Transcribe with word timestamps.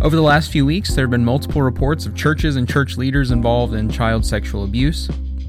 Over 0.00 0.14
the 0.14 0.22
last 0.22 0.52
few 0.52 0.64
weeks, 0.64 0.94
there 0.94 1.04
have 1.04 1.10
been 1.10 1.24
multiple 1.24 1.60
reports 1.60 2.06
of 2.06 2.14
churches 2.14 2.54
and 2.54 2.68
church 2.68 2.96
leaders 2.96 3.32
involved 3.32 3.74
in 3.74 3.90
child 3.90 4.24
sexual 4.24 4.62
abuse. 4.62 5.08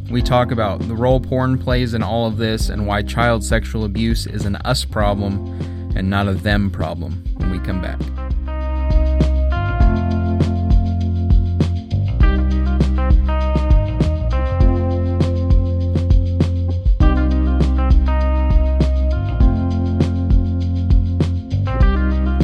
We 0.09 0.23
talk 0.23 0.49
about 0.49 0.79
the 0.79 0.95
role 0.95 1.19
porn 1.19 1.59
plays 1.59 1.93
in 1.93 2.01
all 2.01 2.25
of 2.25 2.37
this 2.37 2.69
and 2.69 2.87
why 2.87 3.03
child 3.03 3.43
sexual 3.43 3.85
abuse 3.85 4.25
is 4.25 4.45
an 4.45 4.55
us 4.55 4.83
problem 4.85 5.45
and 5.95 6.09
not 6.09 6.27
a 6.27 6.33
them 6.33 6.71
problem 6.71 7.23
when 7.37 7.51
we 7.51 7.59
come 7.59 7.79
back. 7.79 7.99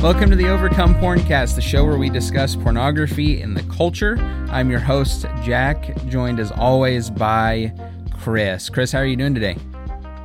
Welcome 0.05 0.29
to 0.29 0.35
the 0.35 0.49
Overcome 0.49 0.93
Porncast, 0.93 1.55
the 1.55 1.63
show 1.63 1.83
where 1.83 1.97
we 1.97 2.11
discuss 2.11 2.55
pornography 2.55 3.41
in 3.41 3.55
the 3.55 3.63
culture. 3.63 4.17
I'm 4.51 4.69
your 4.69 4.79
host, 4.79 5.25
Jack, 5.41 5.97
joined 6.05 6.39
as 6.39 6.51
always 6.51 7.09
by 7.09 7.73
Chris. 8.19 8.69
Chris, 8.69 8.91
how 8.91 8.99
are 8.99 9.07
you 9.07 9.15
doing 9.15 9.33
today? 9.33 9.57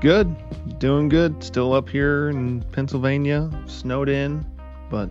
Good, 0.03 0.37
doing 0.79 1.09
good. 1.09 1.43
Still 1.43 1.73
up 1.73 1.89
here 1.89 2.29
in 2.29 2.61
Pennsylvania, 2.73 3.51
snowed 3.65 4.11
in, 4.11 4.45
but 4.91 5.11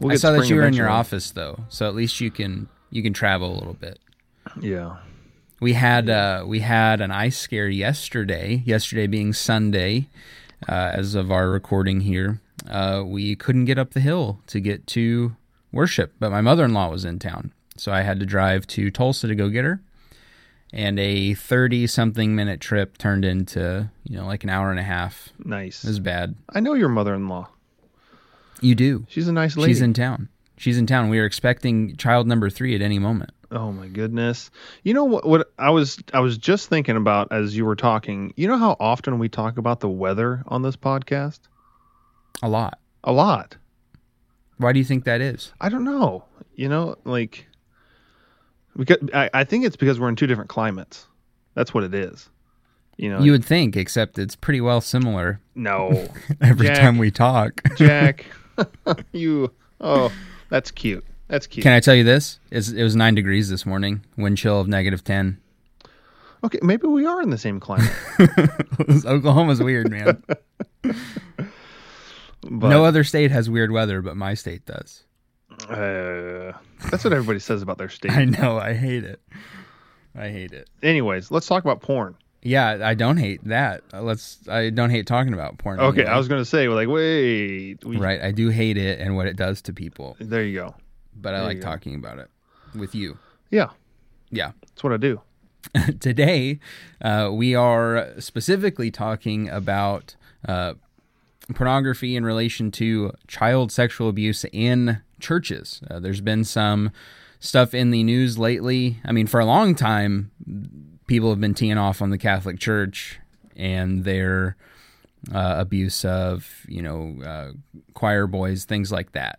we'll 0.00 0.14
I 0.14 0.16
saw 0.16 0.32
that 0.32 0.48
you 0.48 0.56
were 0.56 0.66
in 0.66 0.74
your 0.74 0.90
office 0.90 1.30
though, 1.30 1.60
so 1.68 1.86
at 1.86 1.94
least 1.94 2.20
you 2.20 2.32
can 2.32 2.68
you 2.90 3.04
can 3.04 3.12
travel 3.12 3.52
a 3.52 3.56
little 3.56 3.74
bit. 3.74 4.00
Yeah. 4.60 4.96
We 5.60 5.74
had 5.74 6.10
uh, 6.10 6.42
we 6.44 6.58
had 6.58 7.00
an 7.00 7.12
ice 7.12 7.38
scare 7.38 7.68
yesterday. 7.68 8.64
Yesterday 8.66 9.06
being 9.06 9.32
Sunday, 9.32 10.08
uh, 10.68 10.90
as 10.94 11.14
of 11.14 11.30
our 11.30 11.48
recording 11.50 12.00
here 12.00 12.40
uh, 12.68 13.02
we 13.04 13.36
couldn't 13.36 13.64
get 13.64 13.78
up 13.78 13.92
the 13.92 14.00
hill 14.00 14.40
to 14.48 14.60
get 14.60 14.86
to 14.88 15.36
worship, 15.72 16.14
but 16.18 16.30
my 16.30 16.40
mother 16.40 16.64
in 16.64 16.72
law 16.72 16.90
was 16.90 17.04
in 17.04 17.18
town. 17.18 17.52
So 17.76 17.92
I 17.92 18.02
had 18.02 18.20
to 18.20 18.26
drive 18.26 18.66
to 18.68 18.90
Tulsa 18.90 19.26
to 19.26 19.34
go 19.34 19.48
get 19.48 19.64
her. 19.64 19.82
And 20.74 20.98
a 20.98 21.34
30 21.34 21.86
something 21.86 22.34
minute 22.34 22.60
trip 22.60 22.96
turned 22.96 23.24
into, 23.24 23.90
you 24.04 24.16
know, 24.16 24.26
like 24.26 24.42
an 24.42 24.50
hour 24.50 24.70
and 24.70 24.80
a 24.80 24.84
half. 24.84 25.28
Nice. 25.38 25.84
It 25.84 25.88
was 25.88 26.00
bad. 26.00 26.34
I 26.48 26.60
know 26.60 26.74
your 26.74 26.88
mother 26.88 27.14
in 27.14 27.28
law. 27.28 27.50
You 28.60 28.74
do. 28.74 29.06
She's 29.08 29.28
a 29.28 29.32
nice 29.32 29.56
lady. 29.56 29.72
She's 29.72 29.82
in 29.82 29.92
town. 29.92 30.28
She's 30.56 30.78
in 30.78 30.86
town. 30.86 31.08
We 31.10 31.18
are 31.18 31.26
expecting 31.26 31.96
child 31.96 32.26
number 32.26 32.48
three 32.48 32.74
at 32.74 32.80
any 32.80 32.98
moment. 32.98 33.32
Oh 33.50 33.70
my 33.70 33.86
goodness. 33.86 34.50
You 34.82 34.94
know 34.94 35.04
what 35.04 35.26
what 35.26 35.52
I 35.58 35.70
was 35.70 35.98
I 36.14 36.20
was 36.20 36.38
just 36.38 36.68
thinking 36.68 36.96
about 36.96 37.32
as 37.32 37.54
you 37.54 37.66
were 37.66 37.76
talking. 37.76 38.32
You 38.36 38.48
know 38.48 38.56
how 38.56 38.76
often 38.80 39.18
we 39.18 39.28
talk 39.28 39.58
about 39.58 39.80
the 39.80 39.90
weather 39.90 40.42
on 40.46 40.62
this 40.62 40.76
podcast? 40.76 41.40
A 42.42 42.48
lot. 42.48 42.78
A 43.04 43.12
lot. 43.12 43.56
Why 44.58 44.72
do 44.72 44.78
you 44.78 44.84
think 44.84 45.04
that 45.04 45.20
is? 45.20 45.52
I 45.60 45.68
don't 45.68 45.84
know. 45.84 46.24
You 46.54 46.68
know, 46.68 46.96
like 47.04 47.46
because 48.76 48.98
I, 49.12 49.30
I 49.34 49.44
think 49.44 49.64
it's 49.64 49.76
because 49.76 49.98
we're 49.98 50.08
in 50.08 50.16
two 50.16 50.26
different 50.26 50.50
climates. 50.50 51.06
That's 51.54 51.74
what 51.74 51.84
it 51.84 51.94
is. 51.94 52.28
You 52.96 53.10
know, 53.10 53.20
you 53.20 53.32
would 53.32 53.44
think, 53.44 53.76
except 53.76 54.18
it's 54.18 54.36
pretty 54.36 54.60
well 54.60 54.80
similar. 54.80 55.40
No, 55.54 56.08
every 56.40 56.66
Jack, 56.66 56.78
time 56.78 56.98
we 56.98 57.10
talk, 57.10 57.60
Jack, 57.76 58.26
you. 59.12 59.52
Oh, 59.80 60.12
that's 60.50 60.70
cute. 60.70 61.04
That's 61.28 61.46
cute. 61.46 61.62
Can 61.64 61.72
I 61.72 61.80
tell 61.80 61.94
you 61.94 62.04
this? 62.04 62.38
It's, 62.50 62.68
it 62.68 62.82
was 62.82 62.94
nine 62.94 63.14
degrees 63.14 63.48
this 63.48 63.64
morning. 63.64 64.04
Wind 64.16 64.38
chill 64.38 64.60
of 64.60 64.68
negative 64.68 65.02
ten. 65.02 65.38
Okay, 66.44 66.58
maybe 66.62 66.86
we 66.86 67.06
are 67.06 67.22
in 67.22 67.30
the 67.30 67.38
same 67.38 67.60
climate. 67.60 67.92
Oklahoma's 69.06 69.62
weird, 69.62 69.90
man. 69.90 70.22
But, 72.42 72.68
no 72.68 72.84
other 72.84 73.04
state 73.04 73.30
has 73.30 73.48
weird 73.48 73.70
weather, 73.70 74.02
but 74.02 74.16
my 74.16 74.34
state 74.34 74.66
does. 74.66 75.04
Uh, 75.68 76.52
that's 76.90 77.04
what 77.04 77.12
everybody 77.12 77.38
says 77.38 77.62
about 77.62 77.78
their 77.78 77.88
state. 77.88 78.12
I 78.12 78.24
know. 78.24 78.58
I 78.58 78.74
hate 78.74 79.04
it. 79.04 79.20
I 80.14 80.28
hate 80.28 80.52
it. 80.52 80.68
Anyways, 80.82 81.30
let's 81.30 81.46
talk 81.46 81.64
about 81.64 81.80
porn. 81.80 82.16
Yeah, 82.42 82.80
I 82.82 82.94
don't 82.94 83.18
hate 83.18 83.44
that. 83.44 83.82
Let's. 83.92 84.38
I 84.48 84.70
don't 84.70 84.90
hate 84.90 85.06
talking 85.06 85.32
about 85.32 85.58
porn. 85.58 85.78
Okay, 85.78 86.00
anyway. 86.00 86.14
I 86.14 86.18
was 86.18 86.26
gonna 86.26 86.44
say, 86.44 86.68
like, 86.68 86.88
wait. 86.88 87.84
We... 87.84 87.96
Right, 87.96 88.20
I 88.20 88.32
do 88.32 88.48
hate 88.48 88.76
it 88.76 88.98
and 88.98 89.14
what 89.16 89.28
it 89.28 89.36
does 89.36 89.62
to 89.62 89.72
people. 89.72 90.16
There 90.18 90.42
you 90.42 90.58
go. 90.58 90.74
But 91.14 91.32
there 91.32 91.40
I 91.40 91.44
like 91.44 91.60
talking 91.60 91.94
about 91.94 92.18
it 92.18 92.28
with 92.74 92.94
you. 92.94 93.18
Yeah. 93.50 93.70
Yeah. 94.30 94.52
That's 94.62 94.82
what 94.82 94.92
I 94.92 94.96
do. 94.96 95.20
Today, 96.00 96.58
uh, 97.00 97.30
we 97.32 97.54
are 97.54 98.08
specifically 98.18 98.90
talking 98.90 99.48
about 99.48 100.16
uh, 100.48 100.74
pornography 101.54 102.16
in 102.16 102.24
relation 102.24 102.70
to 102.72 103.12
child 103.26 103.72
sexual 103.72 104.08
abuse 104.08 104.44
in 104.52 105.00
churches. 105.20 105.80
Uh, 105.90 106.00
there's 106.00 106.20
been 106.20 106.44
some 106.44 106.90
stuff 107.40 107.74
in 107.74 107.90
the 107.90 108.02
news 108.04 108.38
lately. 108.38 108.98
I 109.04 109.12
mean, 109.12 109.26
for 109.26 109.40
a 109.40 109.44
long 109.44 109.74
time, 109.74 110.30
people 111.06 111.30
have 111.30 111.40
been 111.40 111.54
teeing 111.54 111.78
off 111.78 112.00
on 112.00 112.10
the 112.10 112.18
Catholic 112.18 112.58
Church 112.58 113.18
and 113.56 114.04
their 114.04 114.56
uh, 115.32 115.56
abuse 115.58 116.04
of, 116.04 116.64
you 116.68 116.82
know, 116.82 117.16
uh, 117.24 117.52
choir 117.94 118.26
boys, 118.26 118.64
things 118.64 118.90
like 118.90 119.12
that, 119.12 119.38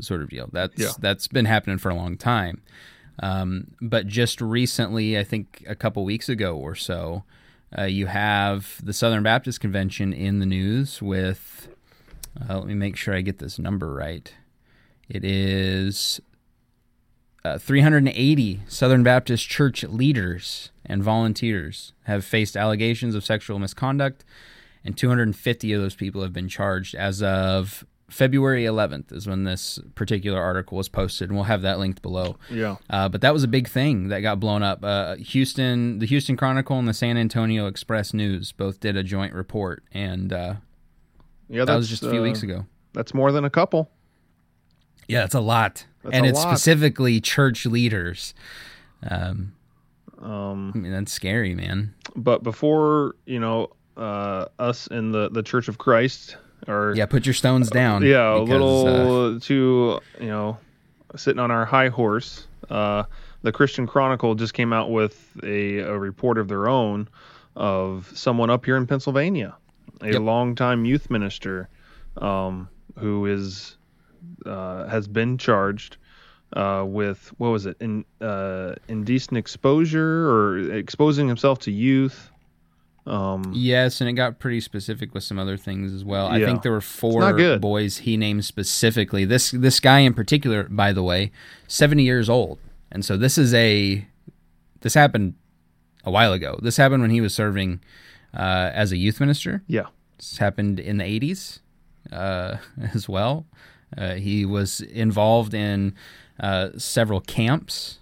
sort 0.00 0.22
of 0.22 0.30
deal. 0.30 0.48
That's 0.52 0.80
yeah. 0.80 0.92
that's 0.98 1.28
been 1.28 1.44
happening 1.44 1.78
for 1.78 1.90
a 1.90 1.94
long 1.94 2.16
time. 2.16 2.62
Um, 3.20 3.68
but 3.80 4.06
just 4.06 4.40
recently, 4.40 5.18
I 5.18 5.24
think 5.24 5.64
a 5.68 5.74
couple 5.74 6.04
weeks 6.04 6.28
ago 6.28 6.56
or 6.56 6.74
so, 6.74 7.24
uh, 7.76 7.84
you 7.84 8.06
have 8.06 8.80
the 8.82 8.92
Southern 8.92 9.22
Baptist 9.22 9.60
Convention 9.60 10.12
in 10.12 10.38
the 10.38 10.46
news 10.46 11.00
with, 11.00 11.68
uh, 12.40 12.58
let 12.58 12.66
me 12.66 12.74
make 12.74 12.96
sure 12.96 13.14
I 13.14 13.20
get 13.20 13.38
this 13.38 13.58
number 13.58 13.94
right. 13.94 14.32
It 15.08 15.24
is 15.24 16.20
uh, 17.44 17.58
380 17.58 18.60
Southern 18.68 19.02
Baptist 19.02 19.48
church 19.48 19.84
leaders 19.84 20.70
and 20.84 21.02
volunteers 21.02 21.92
have 22.04 22.24
faced 22.24 22.56
allegations 22.56 23.14
of 23.14 23.24
sexual 23.24 23.58
misconduct, 23.58 24.24
and 24.84 24.96
250 24.96 25.72
of 25.72 25.80
those 25.80 25.94
people 25.94 26.22
have 26.22 26.32
been 26.32 26.48
charged 26.48 26.94
as 26.94 27.22
of 27.22 27.84
February 28.12 28.64
11th 28.64 29.12
is 29.12 29.26
when 29.26 29.44
this 29.44 29.78
particular 29.94 30.40
article 30.40 30.76
was 30.76 30.88
posted, 30.88 31.30
and 31.30 31.36
we'll 31.36 31.44
have 31.44 31.62
that 31.62 31.78
linked 31.78 32.02
below. 32.02 32.36
Yeah. 32.50 32.76
Uh, 32.90 33.08
but 33.08 33.22
that 33.22 33.32
was 33.32 33.42
a 33.42 33.48
big 33.48 33.68
thing 33.68 34.08
that 34.08 34.20
got 34.20 34.38
blown 34.38 34.62
up. 34.62 34.84
Uh, 34.84 35.16
Houston, 35.16 35.98
the 35.98 36.06
Houston 36.06 36.36
Chronicle, 36.36 36.78
and 36.78 36.86
the 36.86 36.94
San 36.94 37.16
Antonio 37.16 37.66
Express 37.66 38.12
News 38.12 38.52
both 38.52 38.80
did 38.80 38.96
a 38.96 39.02
joint 39.02 39.32
report, 39.32 39.82
and 39.92 40.32
uh, 40.32 40.54
yeah, 41.48 41.64
that 41.64 41.74
was 41.74 41.88
just 41.88 42.02
a 42.02 42.10
few 42.10 42.22
weeks 42.22 42.42
uh, 42.42 42.46
ago. 42.46 42.66
That's 42.92 43.14
more 43.14 43.32
than 43.32 43.44
a 43.44 43.50
couple. 43.50 43.90
Yeah, 45.08 45.20
that's 45.20 45.34
a 45.34 45.40
lot, 45.40 45.86
that's 46.02 46.14
and 46.14 46.26
a 46.26 46.28
it's 46.28 46.44
lot. 46.44 46.50
specifically 46.50 47.20
church 47.20 47.64
leaders. 47.66 48.34
Um, 49.08 49.54
um, 50.20 50.72
I 50.74 50.78
mean, 50.78 50.92
that's 50.92 51.12
scary, 51.12 51.54
man. 51.54 51.94
But 52.14 52.42
before 52.42 53.16
you 53.26 53.40
know, 53.40 53.70
uh, 53.96 54.46
us 54.58 54.86
in 54.88 55.12
the 55.12 55.30
the 55.30 55.42
Church 55.42 55.68
of 55.68 55.78
Christ 55.78 56.36
or 56.68 56.94
yeah, 56.96 57.06
put 57.06 57.26
your 57.26 57.34
stones 57.34 57.70
down. 57.70 58.02
yeah, 58.02 58.38
because, 58.38 58.48
a 58.48 58.52
little 58.52 59.36
uh, 59.36 59.40
too 59.40 60.00
you 60.20 60.28
know 60.28 60.58
sitting 61.16 61.40
on 61.40 61.50
our 61.50 61.64
high 61.64 61.88
horse. 61.88 62.46
Uh, 62.70 63.04
the 63.42 63.52
Christian 63.52 63.86
Chronicle 63.86 64.34
just 64.34 64.54
came 64.54 64.72
out 64.72 64.90
with 64.90 65.30
a, 65.42 65.78
a 65.78 65.98
report 65.98 66.38
of 66.38 66.48
their 66.48 66.68
own 66.68 67.08
of 67.56 68.10
someone 68.14 68.50
up 68.50 68.64
here 68.64 68.76
in 68.76 68.86
Pennsylvania, 68.86 69.54
a 70.00 70.12
yep. 70.12 70.20
longtime 70.20 70.84
youth 70.84 71.10
minister, 71.10 71.68
um, 72.18 72.68
who 72.98 73.26
is 73.26 73.76
uh, 74.46 74.86
has 74.88 75.08
been 75.08 75.38
charged 75.38 75.96
uh, 76.54 76.84
with 76.86 77.32
what 77.38 77.48
was 77.48 77.66
it 77.66 77.76
in 77.80 78.04
uh, 78.20 78.74
indecent 78.88 79.36
exposure 79.36 80.30
or 80.30 80.58
exposing 80.72 81.28
himself 81.28 81.58
to 81.60 81.70
youth 81.70 82.30
um, 83.04 83.50
yes, 83.52 84.00
and 84.00 84.08
it 84.08 84.12
got 84.12 84.38
pretty 84.38 84.60
specific 84.60 85.12
with 85.12 85.24
some 85.24 85.38
other 85.38 85.56
things 85.56 85.92
as 85.92 86.04
well. 86.04 86.28
Yeah. 86.28 86.44
I 86.44 86.48
think 86.48 86.62
there 86.62 86.72
were 86.72 86.80
four 86.80 87.58
boys 87.58 87.98
he 87.98 88.16
named 88.16 88.44
specifically. 88.44 89.24
This 89.24 89.50
this 89.50 89.80
guy 89.80 90.00
in 90.00 90.14
particular, 90.14 90.64
by 90.64 90.92
the 90.92 91.02
way, 91.02 91.32
seventy 91.66 92.04
years 92.04 92.28
old, 92.28 92.58
and 92.92 93.04
so 93.04 93.16
this 93.16 93.38
is 93.38 93.52
a 93.54 94.06
this 94.80 94.94
happened 94.94 95.34
a 96.04 96.10
while 96.10 96.32
ago. 96.32 96.58
This 96.62 96.76
happened 96.76 97.02
when 97.02 97.10
he 97.10 97.20
was 97.20 97.34
serving 97.34 97.80
uh, 98.34 98.70
as 98.72 98.92
a 98.92 98.96
youth 98.96 99.18
minister. 99.18 99.62
Yeah, 99.66 99.86
this 100.18 100.38
happened 100.38 100.78
in 100.78 100.98
the 100.98 101.04
eighties 101.04 101.60
uh, 102.12 102.58
as 102.94 103.08
well. 103.08 103.46
Uh, 103.96 104.14
he 104.14 104.46
was 104.46 104.80
involved 104.80 105.54
in 105.54 105.94
uh, 106.38 106.68
several 106.78 107.20
camps, 107.20 107.98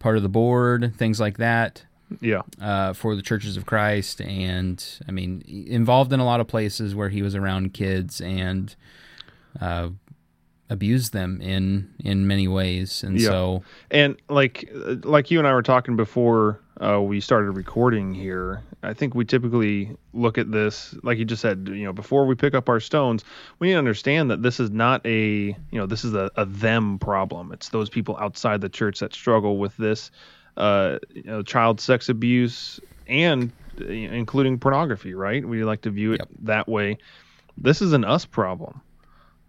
part 0.00 0.16
of 0.16 0.24
the 0.24 0.28
board, 0.28 0.94
things 0.96 1.20
like 1.20 1.38
that 1.38 1.85
yeah 2.20 2.42
uh, 2.60 2.92
for 2.92 3.16
the 3.16 3.22
churches 3.22 3.56
of 3.56 3.66
christ 3.66 4.20
and 4.20 5.00
i 5.08 5.10
mean 5.10 5.42
involved 5.46 6.12
in 6.12 6.20
a 6.20 6.24
lot 6.24 6.40
of 6.40 6.46
places 6.46 6.94
where 6.94 7.08
he 7.08 7.22
was 7.22 7.34
around 7.34 7.74
kids 7.74 8.20
and 8.20 8.76
uh, 9.60 9.88
abused 10.70 11.12
them 11.12 11.40
in 11.40 11.92
in 12.04 12.26
many 12.26 12.46
ways 12.46 13.02
and 13.02 13.20
yeah. 13.20 13.28
so 13.28 13.62
and 13.90 14.16
like 14.28 14.68
like 15.04 15.30
you 15.30 15.38
and 15.38 15.48
i 15.48 15.52
were 15.52 15.62
talking 15.62 15.96
before 15.96 16.60
uh, 16.80 17.00
we 17.00 17.20
started 17.20 17.52
recording 17.52 18.12
here, 18.12 18.62
I 18.82 18.92
think 18.92 19.14
we 19.14 19.24
typically 19.24 19.96
look 20.12 20.36
at 20.36 20.52
this, 20.52 20.94
like 21.02 21.18
you 21.18 21.24
just 21.24 21.40
said, 21.40 21.68
you 21.70 21.84
know, 21.84 21.92
before 21.92 22.26
we 22.26 22.34
pick 22.34 22.54
up 22.54 22.68
our 22.68 22.80
stones, 22.80 23.24
we 23.58 23.68
need 23.68 23.74
to 23.74 23.78
understand 23.78 24.30
that 24.30 24.42
this 24.42 24.60
is 24.60 24.70
not 24.70 25.04
a, 25.06 25.46
you 25.46 25.56
know, 25.72 25.86
this 25.86 26.04
is 26.04 26.14
a, 26.14 26.30
a 26.36 26.44
them 26.44 26.98
problem. 26.98 27.50
It's 27.52 27.70
those 27.70 27.88
people 27.88 28.16
outside 28.18 28.60
the 28.60 28.68
church 28.68 29.00
that 29.00 29.14
struggle 29.14 29.56
with 29.56 29.76
this, 29.78 30.10
uh, 30.56 30.98
you 31.14 31.22
know, 31.24 31.42
child 31.42 31.80
sex 31.80 32.08
abuse 32.08 32.80
and 33.06 33.52
uh, 33.80 33.86
including 33.86 34.58
pornography, 34.58 35.14
right? 35.14 35.46
We 35.46 35.64
like 35.64 35.82
to 35.82 35.90
view 35.90 36.12
it 36.12 36.20
Yep. 36.20 36.28
that 36.42 36.68
way. 36.68 36.98
This 37.58 37.82
is 37.82 37.92
an 37.92 38.04
us 38.04 38.24
problem. 38.26 38.80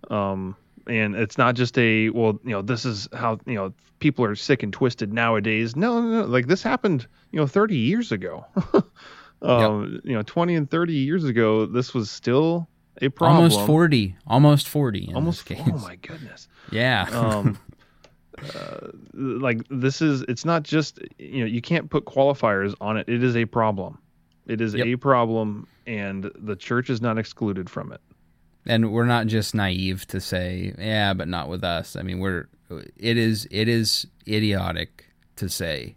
Um, 0.10 0.56
and 0.88 1.16
it's 1.16 1.38
not 1.38 1.56
just 1.56 1.78
a 1.78 2.10
well 2.12 2.40
you 2.46 2.52
know 2.52 2.62
this 2.62 2.86
is 2.86 3.10
how 3.14 3.40
you 3.46 3.56
know 3.56 3.74
people 4.00 4.24
are 4.24 4.36
sick 4.36 4.64
and 4.64 4.72
twisted 4.72 5.12
nowadays 5.12 5.76
no 5.76 6.00
no, 6.02 6.22
no. 6.22 6.28
like 6.28 6.48
this 6.48 6.64
happened 6.64 7.06
you 7.32 7.40
know 7.40 7.46
30 7.48 7.76
years 7.76 8.14
ago 8.14 8.46
um 9.42 10.00
you 10.06 10.14
know 10.14 10.22
20 10.24 10.56
and 10.56 10.72
30 10.72 10.94
years 10.94 11.26
ago 11.26 11.66
this 11.66 11.94
was 11.94 12.10
still 12.10 12.70
a 13.02 13.10
problem 13.10 13.44
Almost 13.44 13.68
40. 13.68 14.16
Almost 14.26 14.70
40. 14.70 15.10
In 15.10 15.16
almost 15.16 15.52
oh 15.52 15.78
my 15.80 15.96
goodness 15.98 16.48
Yeah. 16.72 17.06
um 17.12 17.60
uh, 18.56 18.88
like 19.14 19.62
this 19.70 20.02
is 20.02 20.22
it's 20.24 20.46
not 20.46 20.64
just 20.64 21.00
you 21.18 21.40
know 21.42 21.46
you 21.46 21.62
can't 21.62 21.90
put 21.90 22.06
qualifiers 22.06 22.74
on 22.82 22.98
it 22.98 23.08
it 23.10 23.24
is 23.24 23.36
a 23.36 23.46
problem 23.46 23.98
it 24.48 24.62
is 24.62 24.74
Yep. 24.74 24.86
a 24.88 24.96
problem 24.98 25.68
and 25.86 26.32
the 26.36 26.56
church 26.56 26.90
is 26.90 27.02
not 27.02 27.18
excluded 27.18 27.70
from 27.70 27.92
it 27.92 28.02
and 28.66 28.92
we're 28.92 29.06
not 29.06 29.28
just 29.28 29.56
naive 29.56 30.06
to 30.08 30.20
say, 30.20 30.74
yeah, 30.78 31.14
but 31.14 31.30
not 31.30 31.48
with 31.48 31.64
us. 31.64 31.96
I 31.96 32.02
mean, 32.02 32.20
we're 32.20 32.50
it 32.98 33.16
is 33.18 33.48
it 33.50 33.70
is 33.70 34.06
idiotic 34.28 35.06
to 35.38 35.48
say 35.48 35.96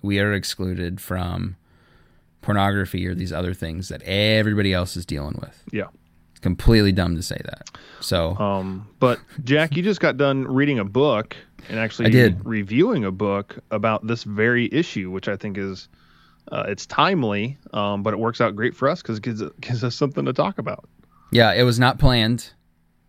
we 0.00 0.18
are 0.18 0.32
excluded 0.32 1.02
from 1.02 1.56
pornography 2.40 3.06
or 3.06 3.14
these 3.14 3.32
other 3.32 3.52
things 3.52 3.88
that 3.90 4.00
everybody 4.04 4.72
else 4.72 4.96
is 4.96 5.04
dealing 5.04 5.36
with. 5.40 5.62
yeah 5.72 5.88
Completely 6.40 6.92
dumb 6.92 7.14
to 7.16 7.22
say 7.22 7.38
that. 7.44 7.68
So 8.00 8.36
Um, 8.38 8.88
but 9.00 9.18
Jack, 9.44 9.76
you 9.76 9.82
just 9.82 10.00
got 10.00 10.16
done 10.16 10.44
reading 10.46 10.78
a 10.78 10.84
book 10.84 11.36
and 11.68 11.78
actually 11.78 12.06
I 12.06 12.10
did. 12.10 12.44
reviewing 12.46 13.04
a 13.04 13.10
book 13.10 13.58
about 13.70 14.06
this 14.06 14.24
very 14.24 14.68
issue, 14.72 15.10
which 15.10 15.28
I 15.28 15.36
think 15.36 15.58
is 15.58 15.88
uh, 16.50 16.64
it's 16.68 16.86
timely, 16.86 17.58
um, 17.72 18.02
but 18.02 18.14
it 18.14 18.18
works 18.18 18.40
out 18.40 18.56
great 18.56 18.74
for 18.74 18.88
us 18.88 19.02
because 19.02 19.18
it 19.18 19.22
gives, 19.22 19.42
gives 19.60 19.84
us 19.84 19.94
something 19.94 20.24
to 20.24 20.32
talk 20.32 20.58
about. 20.58 20.88
yeah, 21.30 21.52
it 21.52 21.62
was 21.62 21.78
not 21.78 21.98
planned. 21.98 22.52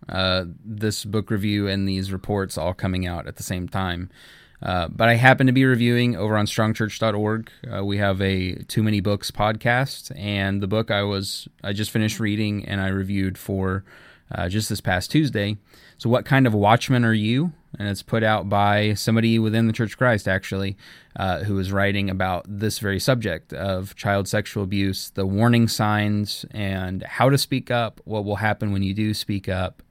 Uh, 0.08 0.46
this 0.66 1.06
book 1.06 1.30
review 1.30 1.68
and 1.68 1.88
these 1.88 2.12
reports 2.12 2.58
all 2.58 2.74
coming 2.74 3.06
out 3.06 3.28
at 3.28 3.36
the 3.36 3.44
same 3.44 3.68
time. 3.68 4.10
Uh, 4.62 4.88
but 4.90 5.08
I 5.08 5.16
happen 5.16 5.48
to 5.48 5.54
be 5.54 5.64
reviewing 5.64 6.16
over 6.18 6.36
on 6.36 6.46
strongchurch.org. 6.46 7.50
Uh, 7.72 7.86
we 7.86 7.98
have 7.98 8.22
a 8.22 8.56
Too 8.64 8.84
Many 8.84 9.00
Books 9.00 9.32
podcast, 9.32 10.12
and 10.18 10.62
the 10.62 10.68
book 10.68 10.92
I 10.92 11.04
was 11.04 11.48
I 11.64 11.72
just 11.74 11.92
finished 11.92 12.20
reading 12.20 12.66
and 12.66 12.82
I 12.82 12.88
reviewed 12.88 13.38
for 13.38 13.86
uh, 14.34 14.50
just 14.50 14.70
this 14.70 14.82
past 14.82 15.12
Tuesday. 15.12 15.58
So, 15.98 16.10
what 16.10 16.26
kind 16.26 16.48
of 16.48 16.54
watchman 16.54 17.04
are 17.04 17.14
you? 17.14 17.54
And 17.78 17.88
it's 17.88 18.02
put 18.02 18.24
out 18.24 18.50
by 18.50 18.94
somebody 18.96 19.38
within 19.38 19.68
the 19.68 19.74
Church 19.74 19.94
of 19.94 19.98
Christ, 19.98 20.28
actually, 20.28 20.76
uh, 21.16 21.44
who 21.44 21.60
is 21.60 21.72
writing 21.72 22.10
about 22.10 22.46
this 22.48 22.80
very 22.80 23.00
subject 23.00 23.54
of 23.54 23.96
child 23.96 24.28
sexual 24.28 24.64
abuse, 24.64 25.12
the 25.12 25.26
warning 25.26 25.68
signs, 25.68 26.46
and 26.52 27.04
how 27.04 27.30
to 27.30 27.38
speak 27.38 27.70
up, 27.70 28.02
what 28.06 28.26
will 28.26 28.38
happen 28.38 28.72
when 28.72 28.82
you 28.82 28.94
do 28.94 29.14
speak 29.14 29.48
up. 29.48 29.84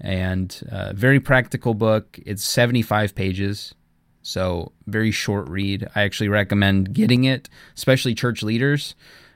And 0.00 0.62
uh, 0.72 0.94
very 0.94 1.20
practical 1.20 1.74
book. 1.74 2.18
It's 2.24 2.42
75 2.42 3.14
pages. 3.14 3.74
So, 4.22 4.72
very 4.86 5.10
short 5.10 5.48
read. 5.48 5.88
I 5.94 6.02
actually 6.02 6.28
recommend 6.28 6.94
getting 6.94 7.24
it, 7.24 7.48
especially 7.76 8.14
church 8.14 8.42
leaders, 8.42 8.94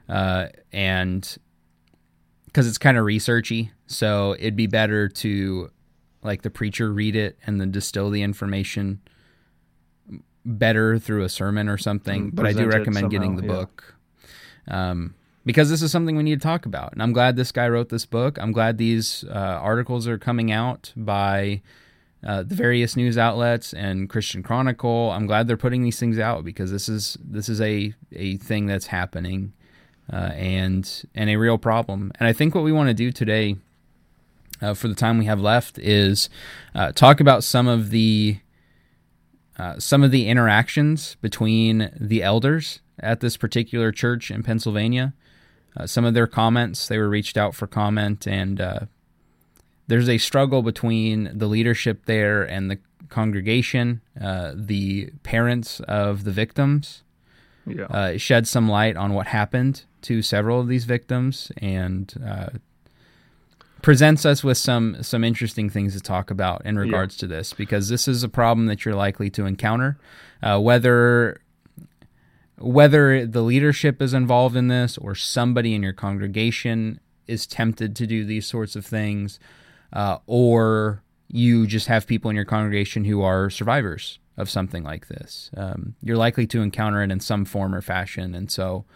uh, 0.08 0.47
and 0.73 1.37
because 2.47 2.67
it's 2.67 2.79
kind 2.79 2.97
of 2.97 3.05
researchy. 3.05 3.70
So, 3.86 4.34
it'd 4.38 4.56
be 4.56 4.66
better 4.66 5.08
to 5.08 5.70
like 6.22 6.42
the 6.42 6.50
preacher 6.50 6.92
read 6.92 7.16
it 7.16 7.38
and 7.46 7.60
then 7.60 7.70
distill 7.70 8.10
the 8.10 8.22
information 8.22 9.00
better 10.44 10.98
through 10.98 11.25
a 11.25 11.28
sermon 11.28 11.69
or 11.69 11.78
something. 11.78 12.31
But 12.31 12.46
I 12.46 12.52
do 12.52 12.66
recommend 12.66 13.10
getting 13.10 13.36
the 13.36 13.42
yeah. 13.42 13.48
book 13.48 13.94
um, 14.69 15.14
because 15.44 15.70
this 15.70 15.82
is 15.82 15.90
something 15.90 16.16
we 16.16 16.22
need 16.22 16.40
to 16.40 16.46
talk 16.46 16.66
about. 16.66 16.92
And 16.92 17.02
I'm 17.02 17.12
glad 17.12 17.36
this 17.36 17.52
guy 17.52 17.69
wrote 17.69 17.88
this 17.88 18.06
book. 18.06 18.38
I'm 18.40 18.52
glad 18.52 18.78
these 18.78 19.25
uh, 19.28 19.32
articles 19.32 20.08
are 20.08 20.19
coming 20.19 20.50
out 20.50 20.92
by 20.96 21.62
uh, 22.25 22.42
the 22.42 22.54
various 22.54 22.96
news 22.96 23.19
outlets 23.19 23.75
and 23.75 24.08
Christian 24.08 24.42
Chronicle. 24.42 25.10
I'm 25.10 25.26
glad 25.26 25.46
they're 25.46 25.56
putting 25.56 25.82
these 25.82 25.98
things 25.98 26.19
out 26.19 26.44
because 26.44 26.70
this 26.70 26.88
is 26.88 27.19
this 27.22 27.48
is 27.48 27.60
a 27.60 27.94
a 28.12 28.37
thing 28.38 28.66
that's 28.66 28.87
happening 28.87 29.52
uh, 30.12 30.30
and 30.34 31.04
and 31.14 31.28
a 31.28 31.37
real 31.37 31.58
problem. 31.58 32.12
And 32.19 32.26
I 32.26 32.32
think 32.32 32.54
what 32.54 32.64
we 32.64 32.72
want 32.72 32.88
to 32.88 32.94
do 32.94 33.12
today, 33.12 33.56
uh, 34.64 34.75
for 34.75 34.88
the 34.88 34.94
time 34.94 35.19
we 35.19 35.26
have 35.26 35.40
left, 35.40 35.78
is 35.78 36.28
uh, 36.75 36.93
talk 36.93 37.20
about 37.20 37.44
some 37.44 37.69
of 37.69 37.90
the 37.90 38.38
uh, 39.56 39.78
some 39.78 40.02
of 40.02 40.11
the 40.11 40.26
interactions 40.26 41.16
between 41.20 41.90
the 42.00 42.22
elders 42.22 42.81
at 42.99 43.20
this 43.20 43.37
particular 43.37 43.93
church 43.93 44.31
in 44.31 44.43
Pennsylvania. 44.43 45.14
Uh, 45.76 45.87
some 45.87 46.05
of 46.05 46.14
their 46.14 46.26
comments, 46.26 46.88
they 46.88 46.99
were 46.99 47.08
reached 47.08 47.37
out 47.37 47.55
for 47.55 47.66
comment, 47.66 48.26
and 48.26 48.61
uh, 48.61 48.81
there's 49.87 50.08
a 50.08 50.19
struggle 50.19 50.62
between 50.62 51.31
the 51.37 51.46
leadership 51.46 52.06
there 52.06 52.43
and 52.43 52.70
the 52.70 52.78
congregation, 53.08 54.00
uh, 54.20 54.52
the 54.55 55.11
parents 55.22 55.81
of 55.81 56.25
the 56.25 56.32
victims. 56.32 57.02
Yeah. 57.66 57.84
Uh, 57.84 58.11
it 58.14 58.20
sheds 58.20 58.50
some 58.50 58.69
light 58.69 58.96
on 58.96 59.14
what 59.14 59.26
happened 59.28 59.84
to 60.02 60.20
several 60.20 60.61
of 60.61 60.69
these 60.69 60.84
victims 60.84 61.50
and 61.58 62.12
uh, 62.25 62.49
presents 63.84 64.25
us 64.25 64.42
with 64.42 64.56
some 64.56 65.02
some 65.02 65.22
interesting 65.22 65.69
things 65.69 65.92
to 65.92 66.00
talk 66.00 66.31
about 66.31 66.64
in 66.64 66.78
regards 66.78 67.19
to 67.19 67.26
this 67.26 67.52
because 67.52 67.90
this 67.90 68.08
is 68.08 68.22
a 68.22 68.28
problem 68.31 68.66
that 68.66 68.82
you're 68.84 68.94
likely 68.94 69.28
to 69.28 69.44
encounter, 69.44 69.98
uh, 70.42 70.58
whether 70.58 71.42
whether 72.56 73.26
the 73.26 73.42
leadership 73.42 74.00
is 74.00 74.14
involved 74.14 74.56
in 74.56 74.69
this 74.69 74.96
or 74.96 75.14
somebody 75.14 75.75
in 75.75 75.82
your 75.82 75.92
congregation 75.92 76.98
is 77.26 77.46
tempted 77.46 77.94
to 77.94 78.06
do 78.06 78.25
these 78.25 78.46
sorts 78.46 78.75
of 78.75 78.86
things, 78.86 79.38
uh, 79.92 80.16
or 80.26 81.02
you 81.28 81.66
just 81.66 81.87
have 81.87 82.06
people 82.06 82.30
in 82.30 82.37
your 82.37 82.46
congregation 82.46 83.04
who 83.04 83.20
are 83.20 83.50
survivors 83.50 84.19
of 84.38 84.48
something 84.48 84.82
like 84.82 85.08
this. 85.08 85.50
Um, 85.58 85.94
you're 86.00 86.16
likely 86.16 86.46
to 86.46 86.62
encounter 86.62 87.02
it 87.02 87.10
in 87.10 87.20
some 87.20 87.44
form 87.44 87.75
or 87.75 87.82
fashion, 87.82 88.34
and 88.34 88.50
so 88.50 88.87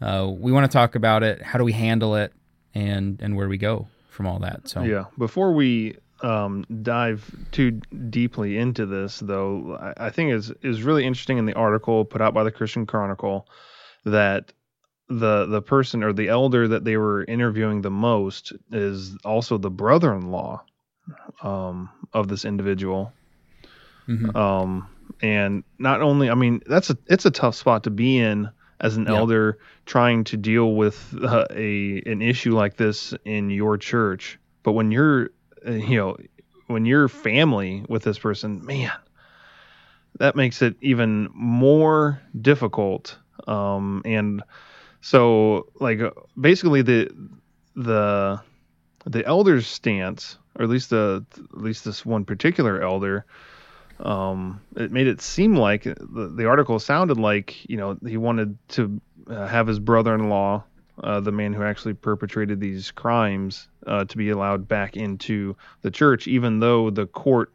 uh, 0.00 0.26
we 0.26 0.52
want 0.52 0.64
to 0.64 0.72
talk 0.72 0.94
about 0.94 1.22
it. 1.22 1.42
How 1.42 1.58
do 1.58 1.64
we 1.64 1.72
handle 1.72 2.14
it, 2.14 2.32
and 2.74 3.20
and 3.20 3.36
where 3.36 3.50
we 3.50 3.58
go 3.58 3.88
from 4.12 4.26
all 4.26 4.38
that. 4.40 4.68
So 4.68 4.82
Yeah. 4.82 5.06
Before 5.18 5.52
we 5.52 5.96
um, 6.22 6.64
dive 6.82 7.28
too 7.50 7.80
deeply 8.10 8.58
into 8.58 8.86
this, 8.86 9.18
though, 9.18 9.76
I, 9.80 10.06
I 10.06 10.10
think 10.10 10.32
is 10.32 10.52
is 10.62 10.82
really 10.82 11.04
interesting 11.04 11.38
in 11.38 11.46
the 11.46 11.54
article 11.54 12.04
put 12.04 12.20
out 12.20 12.34
by 12.34 12.44
the 12.44 12.52
Christian 12.52 12.86
Chronicle 12.86 13.48
that 14.04 14.52
the 15.08 15.46
the 15.46 15.62
person 15.62 16.02
or 16.02 16.12
the 16.12 16.28
elder 16.28 16.68
that 16.68 16.84
they 16.84 16.96
were 16.96 17.24
interviewing 17.24 17.82
the 17.82 17.90
most 17.90 18.52
is 18.70 19.16
also 19.24 19.58
the 19.58 19.70
brother-in-law 19.70 20.62
um, 21.42 21.90
of 22.12 22.28
this 22.28 22.44
individual. 22.44 23.12
Mhm. 24.08 24.34
Um, 24.36 24.88
and 25.20 25.64
not 25.78 26.02
only, 26.02 26.30
I 26.30 26.34
mean, 26.34 26.60
that's 26.66 26.90
a 26.90 26.98
it's 27.06 27.26
a 27.26 27.30
tough 27.30 27.54
spot 27.54 27.84
to 27.84 27.90
be 27.90 28.18
in 28.18 28.50
as 28.82 28.96
an 28.96 29.08
Yeah. 29.08 29.20
elder 29.20 29.58
trying 29.86 30.24
to 30.24 30.36
deal 30.36 30.74
with 30.74 31.14
uh, 31.22 31.46
a 31.50 32.02
an 32.06 32.20
issue 32.22 32.54
like 32.54 32.76
this 32.76 33.14
in 33.24 33.50
your 33.50 33.78
church. 33.78 34.38
But 34.64 34.72
when 34.72 34.90
you're, 34.92 35.30
uh, 35.66 35.72
you 35.72 35.96
know, 35.96 36.16
when 36.66 36.84
you're 36.84 37.08
family 37.08 37.84
with 37.88 38.02
this 38.02 38.18
person, 38.18 38.64
man, 38.66 38.92
that 40.18 40.36
makes 40.36 40.62
it 40.62 40.76
even 40.80 41.28
more 41.34 42.20
difficult. 42.40 43.18
Um, 43.46 44.02
and 44.04 44.42
so, 45.00 45.68
like, 45.80 46.00
uh, 46.00 46.10
basically, 46.40 46.82
the 46.82 47.10
the 47.74 48.40
the 49.06 49.26
elder's 49.26 49.66
stance, 49.66 50.38
or 50.56 50.64
at 50.64 50.70
least 50.70 50.90
the 50.90 51.24
at 51.36 51.60
least 51.60 51.84
this 51.84 52.04
one 52.06 52.24
particular 52.24 52.82
elder, 52.82 53.24
um, 54.02 54.60
it 54.76 54.90
made 54.90 55.06
it 55.06 55.20
seem 55.20 55.54
like 55.54 55.84
the, 55.84 56.32
the 56.36 56.46
article 56.46 56.78
sounded 56.78 57.18
like 57.18 57.68
you 57.68 57.76
know 57.76 57.96
he 58.06 58.16
wanted 58.16 58.58
to 58.70 59.00
uh, 59.28 59.46
have 59.46 59.66
his 59.66 59.78
brother-in-law, 59.78 60.62
uh, 61.02 61.20
the 61.20 61.32
man 61.32 61.52
who 61.52 61.62
actually 61.62 61.94
perpetrated 61.94 62.60
these 62.60 62.90
crimes, 62.90 63.68
uh, 63.86 64.04
to 64.04 64.16
be 64.16 64.30
allowed 64.30 64.66
back 64.66 64.96
into 64.96 65.56
the 65.82 65.90
church, 65.90 66.26
even 66.26 66.60
though 66.60 66.90
the 66.90 67.06
court 67.06 67.52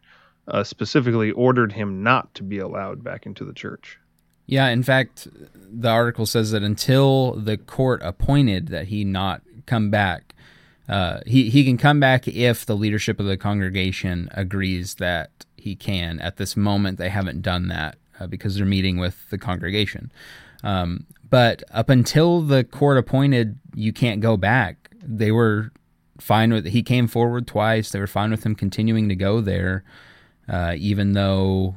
uh, 0.48 0.64
specifically 0.64 1.32
ordered 1.32 1.74
him 1.74 2.04
not 2.04 2.34
to 2.34 2.44
be 2.44 2.60
allowed 2.60 3.04
back 3.04 3.26
into 3.26 3.44
the 3.44 3.54
church. 3.54 4.00
Yeah, 4.46 4.70
in 4.70 4.82
fact, 4.82 5.28
the 5.54 5.90
article 5.90 6.26
says 6.26 6.52
that 6.52 6.64
until 6.64 7.34
the 7.34 7.58
court 7.58 8.02
appointed 8.02 8.70
that 8.70 8.88
he 8.88 9.04
not 9.04 9.42
come 9.66 9.90
back, 9.90 10.34
uh, 10.88 11.20
he 11.26 11.50
he 11.50 11.66
can 11.66 11.78
come 11.78 12.00
back 12.00 12.30
if 12.30 12.66
the 12.66 12.78
leadership 12.78 13.20
of 13.20 13.26
the 13.26 13.36
congregation 13.36 14.30
agrees 14.32 14.96
that 14.96 15.46
he 15.68 15.76
can. 15.76 16.20
At 16.20 16.38
this 16.38 16.56
moment, 16.58 16.98
they 16.98 17.10
haven't 17.10 17.42
done 17.42 17.68
that 17.68 17.98
uh, 18.20 18.28
because 18.28 18.56
they're 18.56 18.66
meeting 18.66 18.98
with 18.98 19.30
the 19.30 19.38
congregation. 19.38 20.12
Um, 20.64 21.06
but 21.30 21.64
up 21.72 21.90
until 21.90 22.42
the 22.42 22.64
court 22.64 22.98
appointed, 22.98 23.60
you 23.76 23.94
can't 23.94 24.22
go 24.22 24.38
back. 24.38 24.90
They 25.04 25.32
were 25.32 25.72
fine 26.20 26.52
with. 26.54 26.66
He 26.66 26.82
came 26.84 27.08
forward 27.08 27.48
twice. 27.48 27.92
They 27.92 28.00
were 28.00 28.08
fine 28.08 28.32
with 28.32 28.44
him 28.46 28.56
continuing 28.56 29.10
to 29.10 29.16
go 29.16 29.42
there, 29.42 29.84
uh, 30.50 30.76
even 30.78 31.14
though. 31.14 31.76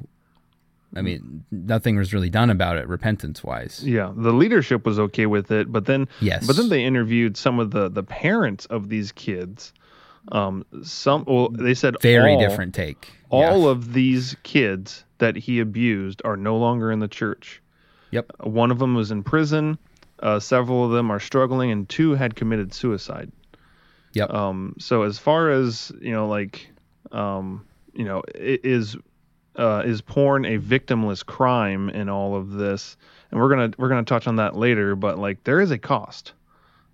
I 0.96 1.02
mean, 1.02 1.44
nothing 1.52 1.96
was 1.96 2.12
really 2.12 2.30
done 2.30 2.50
about 2.50 2.76
it 2.76 2.88
repentance 2.88 3.44
wise. 3.44 3.80
Yeah, 3.86 4.12
the 4.12 4.32
leadership 4.32 4.84
was 4.84 4.98
okay 4.98 5.26
with 5.26 5.52
it, 5.52 5.70
but 5.70 5.86
then 5.86 6.08
Yes. 6.20 6.44
but 6.48 6.56
then 6.56 6.68
they 6.68 6.84
interviewed 6.84 7.36
some 7.36 7.60
of 7.60 7.70
the 7.70 7.88
the 7.88 8.02
parents 8.02 8.66
of 8.66 8.88
these 8.88 9.12
kids. 9.12 9.72
Um, 10.32 10.64
some 10.82 11.24
well, 11.28 11.48
they 11.50 11.74
said 11.74 11.94
Very 12.02 12.34
all- 12.34 12.40
different 12.40 12.74
take. 12.74 13.08
All 13.30 13.62
yeah. 13.62 13.70
of 13.70 13.92
these 13.92 14.36
kids 14.42 15.04
that 15.18 15.36
he 15.36 15.60
abused 15.60 16.20
are 16.24 16.36
no 16.36 16.56
longer 16.56 16.90
in 16.90 16.98
the 16.98 17.08
church. 17.08 17.62
Yep. 18.10 18.32
One 18.40 18.70
of 18.70 18.78
them 18.78 18.94
was 18.94 19.10
in 19.10 19.22
prison. 19.22 19.78
Uh, 20.18 20.40
several 20.40 20.84
of 20.84 20.90
them 20.90 21.10
are 21.10 21.20
struggling, 21.20 21.70
and 21.70 21.88
two 21.88 22.14
had 22.14 22.34
committed 22.34 22.74
suicide. 22.74 23.30
Yep. 24.12 24.30
Um, 24.30 24.74
so 24.78 25.02
as 25.02 25.18
far 25.18 25.50
as 25.50 25.92
you 26.00 26.12
know, 26.12 26.26
like, 26.26 26.68
um, 27.12 27.64
you 27.94 28.04
know, 28.04 28.22
is 28.34 28.96
uh, 29.56 29.82
is 29.86 30.00
porn 30.00 30.44
a 30.44 30.58
victimless 30.58 31.24
crime 31.24 31.88
in 31.88 32.08
all 32.08 32.34
of 32.34 32.52
this? 32.52 32.96
And 33.30 33.40
we're 33.40 33.48
gonna 33.48 33.70
we're 33.78 33.88
gonna 33.88 34.02
touch 34.02 34.26
on 34.26 34.36
that 34.36 34.56
later. 34.56 34.96
But 34.96 35.18
like, 35.18 35.44
there 35.44 35.60
is 35.60 35.70
a 35.70 35.78
cost. 35.78 36.32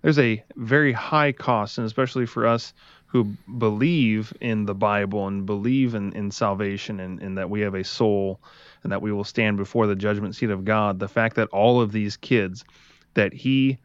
There's 0.03 0.19
a 0.19 0.43
very 0.55 0.93
high 0.93 1.31
cost, 1.31 1.79
and 1.79 1.87
especially 1.87 2.27
for 2.27 2.45
us 2.45 2.73
who 3.07 3.23
believe 3.57 4.33
in 4.41 4.65
the 4.65 4.75
Bible 4.75 5.27
and 5.27 5.45
believe 5.45 5.95
in, 5.95 6.11
in 6.13 6.29
salvation 6.29 6.99
and, 6.99 7.21
and 7.21 7.37
that 7.37 7.49
we 7.49 7.61
have 7.61 7.73
a 7.73 7.83
soul 7.83 8.39
and 8.83 8.91
that 8.91 9.01
we 9.01 9.11
will 9.13 9.23
stand 9.23 9.55
before 9.57 9.87
the 9.87 9.95
judgment 9.95 10.35
seat 10.35 10.49
of 10.49 10.65
God. 10.65 10.99
The 10.99 11.07
fact 11.07 11.35
that 11.37 11.47
all 11.49 11.79
of 11.81 11.91
these 11.93 12.17
kids 12.17 12.65
that 13.13 13.33
he 13.33 13.77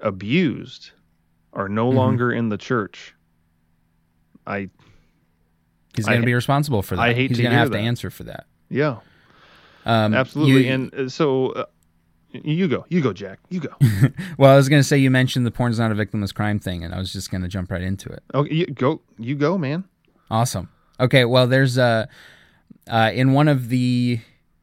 abused 0.00 0.90
are 1.54 1.68
no 1.70 1.90
Mhm. 1.90 1.94
longer 1.94 2.32
in 2.32 2.50
the 2.50 2.58
church. 2.58 3.14
I 4.46 4.68
He's 5.96 6.04
going 6.06 6.20
to 6.20 6.26
be 6.26 6.34
responsible 6.34 6.82
for 6.82 6.96
that. 6.96 7.02
I 7.02 7.14
hate 7.14 7.30
He's 7.30 7.38
to 7.38 7.42
gonna 7.44 7.54
hear 7.54 7.60
have 7.60 7.70
that. 7.70 7.78
to 7.78 7.82
answer 7.82 8.10
for 8.10 8.24
that. 8.24 8.44
yeah, 8.68 8.98
Um, 9.86 10.12
absolutely. 10.12 10.66
you- 10.66 10.72
and 10.72 10.94
uh, 10.94 11.08
so 11.08 11.48
uh, 11.52 11.64
you 12.32 12.68
go, 12.68 12.84
you 12.88 13.00
go, 13.00 13.12
Jack, 13.12 13.38
you 13.48 13.60
go. 13.60 13.70
well, 14.38 14.52
I 14.52 14.56
was 14.56 14.68
going 14.68 14.80
to 14.80 14.84
say 14.86 14.98
you 14.98 15.10
mentioned 15.10 15.46
the 15.46 15.50
porn's 15.50 15.78
not 15.78 15.92
a 15.92 15.94
victimless 15.94 16.34
crime 16.34 16.58
thing, 16.58 16.84
and 16.84 16.94
I 16.94 16.98
was 16.98 17.12
just 17.12 17.30
going 17.30 17.42
to 17.42 17.48
jump 17.48 17.70
right 17.70 17.82
into 17.82 18.08
it. 18.10 18.22
Okay, 18.34 18.54
you 18.54 18.66
go, 18.66 19.00
you 19.18 19.34
go, 19.34 19.56
man. 19.56 19.84
Awesome. 20.30 20.68
Okay, 20.98 21.24
well, 21.24 21.46
there's 21.46 21.78
uh, 21.78 22.06
uh, 22.88 23.10
in 23.14 23.32
one 23.32 23.48
of 23.48 23.68
the 23.68 24.20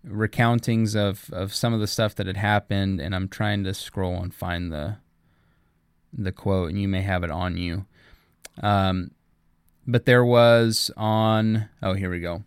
recountings 0.08 0.96
of 0.96 1.30
of 1.32 1.54
some 1.54 1.74
of 1.74 1.80
the 1.80 1.88
stuff 1.88 2.16
that 2.16 2.28
had 2.28 2.38
happened, 2.38 3.00
and 3.00 3.16
I'm 3.16 3.28
trying 3.28 3.64
to 3.64 3.74
scroll 3.74 4.22
and 4.22 4.34
find 4.34 4.72
the 4.72 4.98
the 6.12 6.32
quote, 6.32 6.70
and 6.70 6.80
you 6.80 6.88
may 6.88 7.02
have 7.02 7.24
it 7.24 7.32
on 7.32 7.58
you. 7.58 7.86
Um, 8.62 9.12
but 9.88 10.06
there 10.06 10.24
was 10.24 10.92
on. 10.96 11.70
Oh, 11.82 11.94
here 11.94 12.10
we 12.10 12.20
go. 12.20 12.44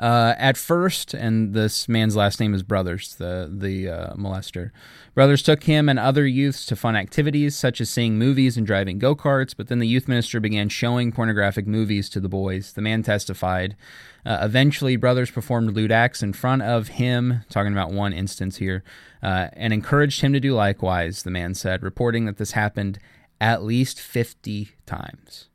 Uh, 0.00 0.34
at 0.38 0.56
first, 0.56 1.12
and 1.12 1.52
this 1.52 1.86
man's 1.86 2.16
last 2.16 2.40
name 2.40 2.54
is 2.54 2.62
Brothers, 2.62 3.16
the 3.16 3.52
the 3.52 3.90
uh, 3.90 4.14
molester. 4.14 4.70
Brothers 5.14 5.42
took 5.42 5.64
him 5.64 5.90
and 5.90 5.98
other 5.98 6.26
youths 6.26 6.64
to 6.66 6.74
fun 6.74 6.96
activities 6.96 7.54
such 7.54 7.82
as 7.82 7.90
seeing 7.90 8.18
movies 8.18 8.56
and 8.56 8.66
driving 8.66 8.98
go 8.98 9.14
karts. 9.14 9.54
But 9.54 9.68
then 9.68 9.78
the 9.78 9.86
youth 9.86 10.08
minister 10.08 10.40
began 10.40 10.70
showing 10.70 11.12
pornographic 11.12 11.66
movies 11.66 12.08
to 12.10 12.20
the 12.20 12.30
boys. 12.30 12.72
The 12.72 12.80
man 12.80 13.02
testified. 13.02 13.76
Uh, 14.24 14.38
eventually, 14.40 14.96
Brothers 14.96 15.30
performed 15.30 15.74
lewd 15.74 15.92
acts 15.92 16.22
in 16.22 16.32
front 16.32 16.62
of 16.62 16.88
him, 16.88 17.44
talking 17.50 17.72
about 17.72 17.92
one 17.92 18.14
instance 18.14 18.56
here, 18.56 18.82
uh, 19.22 19.48
and 19.52 19.74
encouraged 19.74 20.22
him 20.22 20.32
to 20.32 20.40
do 20.40 20.54
likewise. 20.54 21.24
The 21.24 21.30
man 21.30 21.54
said, 21.54 21.82
reporting 21.82 22.24
that 22.24 22.38
this 22.38 22.52
happened 22.52 22.98
at 23.38 23.62
least 23.62 24.00
fifty 24.00 24.70
times. 24.86 25.50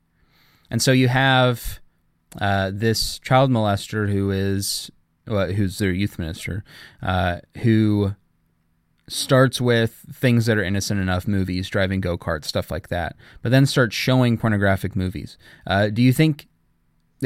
And 0.70 0.84
so 0.84 0.92
you 0.92 1.08
have 1.08 1.80
uh, 2.42 2.72
this 2.74 3.20
child 3.20 3.50
molester 3.50 4.12
who 4.12 4.32
is 4.32 4.92
well, 5.28 5.52
who's 5.52 5.78
their 5.78 5.92
youth 5.92 6.20
minister, 6.20 6.64
uh, 7.02 7.40
who 7.58 8.16
starts 9.08 9.62
with 9.62 10.06
things 10.12 10.46
that 10.46 10.58
are 10.58 10.64
innocent 10.64 11.00
enough, 11.00 11.28
movies, 11.28 11.70
driving 11.70 12.02
go 12.02 12.18
karts, 12.18 12.46
stuff 12.46 12.72
like 12.72 12.90
that, 12.90 13.16
but 13.42 13.52
then 13.52 13.66
starts 13.66 13.96
showing 13.96 14.38
pornographic 14.38 14.96
movies. 14.96 15.38
Uh, 15.68 15.90
do 15.90 16.02
you 16.02 16.12
think, 16.12 16.48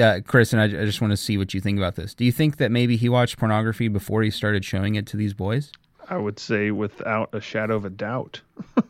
uh, 0.01 0.19
Chris, 0.25 0.53
and 0.53 0.61
I, 0.61 0.65
I 0.65 0.85
just 0.85 1.01
want 1.01 1.11
to 1.11 1.17
see 1.17 1.37
what 1.37 1.53
you 1.53 1.61
think 1.61 1.77
about 1.77 1.95
this. 1.95 2.13
Do 2.13 2.25
you 2.25 2.31
think 2.31 2.57
that 2.57 2.71
maybe 2.71 2.97
he 2.97 3.09
watched 3.09 3.37
pornography 3.37 3.87
before 3.87 4.23
he 4.23 4.31
started 4.31 4.65
showing 4.65 4.95
it 4.95 5.07
to 5.07 5.17
these 5.17 5.33
boys? 5.33 5.71
I 6.09 6.17
would 6.17 6.39
say 6.39 6.71
without 6.71 7.29
a 7.33 7.39
shadow 7.41 7.75
of 7.75 7.85
a 7.85 7.89
doubt. 7.89 8.41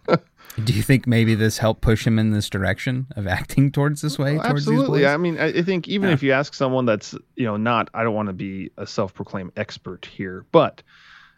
Do 0.65 0.73
you 0.73 0.81
think 0.81 1.05
maybe 1.05 1.35
this 1.35 1.57
helped 1.57 1.81
push 1.81 2.05
him 2.05 2.17
in 2.17 2.31
this 2.31 2.49
direction 2.49 3.07
of 3.15 3.27
acting 3.27 3.71
towards 3.71 4.01
this 4.01 4.17
way? 4.17 4.35
Well, 4.35 4.43
towards 4.43 4.67
absolutely. 4.67 5.05
I 5.05 5.15
mean, 5.17 5.39
I, 5.39 5.61
think 5.61 5.87
even 5.87 6.09
Yeah. 6.09 6.13
if 6.13 6.23
you 6.23 6.31
ask 6.31 6.53
someone 6.53 6.85
that's 6.85 7.13
you 7.35 7.45
know 7.45 7.55
not, 7.57 7.89
I 7.93 8.03
don't 8.03 8.15
want 8.15 8.27
to 8.27 8.33
be 8.33 8.71
a 8.77 8.87
self-proclaimed 8.87 9.51
expert 9.57 10.05
here, 10.05 10.45
but 10.51 10.81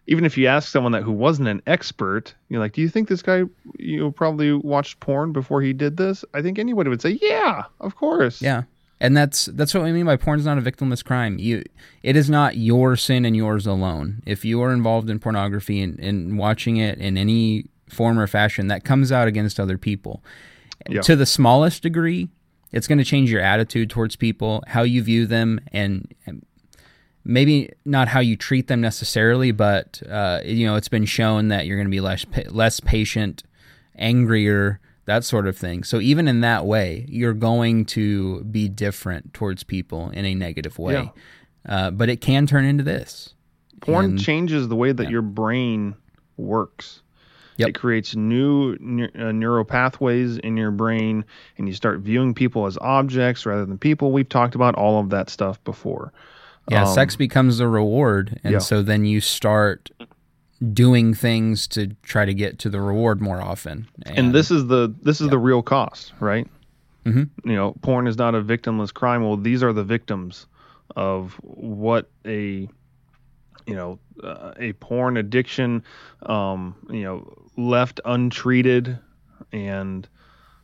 even 0.07 0.25
if 0.25 0.37
you 0.37 0.47
ask 0.47 0.69
someone 0.69 0.93
that 0.93 1.03
who 1.03 1.11
wasn't 1.11 1.47
an 1.47 1.61
expert, 1.67 2.33
you're 2.49 2.59
like, 2.59 2.73
do 2.73 2.81
you 2.81 2.89
think 2.89 3.09
this 3.09 3.21
guy 3.21 3.43
you 3.77 3.99
know 3.99 4.11
probably 4.11 4.53
watched 4.53 4.99
porn 4.99 5.31
before 5.33 5.61
he 5.61 5.73
did 5.73 5.97
this? 5.97 6.23
I 6.33 6.41
think 6.41 6.57
anybody 6.57 6.89
would 6.89 7.01
say, 7.01 7.19
yeah, 7.21 7.63
of 7.79 7.95
course. 7.95 8.41
Yeah. 8.41 8.63
And 9.01 9.17
that's 9.17 9.47
that's 9.47 9.73
what 9.73 9.83
I 9.83 9.91
mean 9.91 10.05
by 10.05 10.15
porn 10.15 10.39
is 10.39 10.45
not 10.45 10.59
a 10.59 10.61
victimless 10.61 11.03
crime. 11.03 11.39
You 11.39 11.63
it 12.03 12.15
is 12.15 12.29
not 12.29 12.55
your 12.55 12.95
sin 12.95 13.25
and 13.25 13.35
yours 13.35 13.65
alone. 13.65 14.21
If 14.27 14.45
you 14.45 14.61
are 14.61 14.71
involved 14.71 15.09
in 15.09 15.19
pornography 15.19 15.81
and, 15.81 15.99
and 15.99 16.37
watching 16.37 16.77
it 16.77 16.99
in 16.99 17.17
any 17.17 17.65
form 17.89 18.19
or 18.19 18.27
fashion, 18.27 18.67
that 18.67 18.83
comes 18.83 19.11
out 19.11 19.27
against 19.27 19.59
other 19.59 19.79
people. 19.79 20.23
Yeah. 20.87 21.01
To 21.01 21.15
the 21.15 21.25
smallest 21.25 21.81
degree, 21.81 22.29
it's 22.71 22.87
going 22.87 22.99
to 22.99 23.03
change 23.03 23.31
your 23.31 23.41
attitude 23.41 23.89
towards 23.89 24.15
people, 24.15 24.63
how 24.67 24.83
you 24.83 25.01
view 25.01 25.25
them, 25.25 25.59
and, 25.71 26.13
and 26.25 26.45
maybe 27.23 27.71
not 27.85 28.07
how 28.07 28.19
you 28.19 28.35
treat 28.35 28.67
them 28.67 28.81
necessarily, 28.81 29.51
but 29.51 30.01
uh, 30.09 30.41
you 30.45 30.67
know 30.67 30.75
it's 30.75 30.89
been 30.89 31.05
shown 31.05 31.47
that 31.47 31.65
you're 31.65 31.77
going 31.77 31.87
to 31.87 31.91
be 31.91 32.01
less 32.01 32.23
less 32.49 32.79
patient, 32.79 33.43
angrier, 33.95 34.79
that 35.05 35.23
sort 35.23 35.47
of 35.47 35.57
thing. 35.57 35.83
So 35.83 35.99
even 35.99 36.27
in 36.27 36.41
that 36.41 36.65
way, 36.65 37.05
you're 37.09 37.33
going 37.33 37.85
to 37.85 38.43
be 38.43 38.69
different 38.69 39.33
towards 39.33 39.63
people 39.63 40.09
in 40.11 40.25
a 40.25 40.35
negative 40.35 40.77
way. 40.79 41.11
Uh, 41.67 41.91
but 41.91 42.09
it 42.09 42.21
can 42.21 42.47
turn 42.47 42.65
into 42.65 42.83
this. 42.83 43.33
Porn 43.81 44.05
And- 44.05 44.19
changes 44.19 44.67
the 44.67 44.75
way 44.75 44.91
that 44.91 45.03
yeah. 45.05 45.09
your 45.09 45.21
brain 45.21 45.95
works. 46.37 47.01
Yep. 47.57 47.69
It 47.69 47.71
creates 47.73 48.15
new 48.15 48.75
neur- 48.77 49.19
uh, 49.19 49.31
neural 49.31 49.65
pathways 49.65 50.37
in 50.37 50.57
your 50.57 50.71
brain, 50.71 51.25
and 51.57 51.67
you 51.67 51.73
start 51.75 51.99
viewing 51.99 52.33
people 52.33 52.65
as 52.65 52.77
objects 52.81 53.45
rather 53.45 53.65
than 53.65 53.77
people. 53.77 54.11
We've 54.11 54.27
talked 54.29 54.55
about 54.55 54.73
all 54.75 54.99
of 54.99 55.09
that 55.09 55.29
stuff 55.29 55.63
before. 55.63 56.11
Yeah, 56.69 56.87
Um, 56.87 56.93
sex 56.93 57.15
becomes 57.15 57.59
a 57.59 57.67
reward, 57.67 58.39
and 58.43 58.53
yeah. 58.53 58.59
so 58.59 58.81
then 58.81 59.05
you 59.05 59.19
start 59.21 59.91
doing 60.73 61.13
things 61.13 61.67
to 61.67 61.87
try 62.03 62.25
to 62.25 62.33
get 62.33 62.59
to 62.59 62.69
the 62.69 62.79
reward 62.81 63.21
more 63.21 63.41
often. 63.41 63.87
and 64.05 64.33
this 64.33 64.51
is 64.51 64.67
the 64.67 64.93
this 65.01 65.19
is 65.21 65.29
the 65.29 65.37
real 65.37 65.61
cost, 65.61 66.13
right? 66.19 66.47
Mhm. 67.05 67.29
You 67.43 67.55
know, 67.55 67.73
porn 67.81 68.05
is 68.07 68.17
not 68.17 68.35
a 68.35 68.41
victimless 68.41 68.93
crime. 68.93 69.23
Well, 69.23 69.37
these 69.37 69.63
are 69.63 69.73
the 69.73 69.83
victims 69.83 70.45
of 70.95 71.33
what 71.41 72.09
a 72.25 72.67
you 73.65 73.75
know 73.75 73.97
uh, 74.23 74.53
a 74.57 74.73
porn 74.73 75.17
addiction, 75.17 75.83
um, 76.23 76.75
you 76.89 77.01
know, 77.03 77.33
left 77.57 77.99
untreated, 78.05 78.99
and 79.51 80.07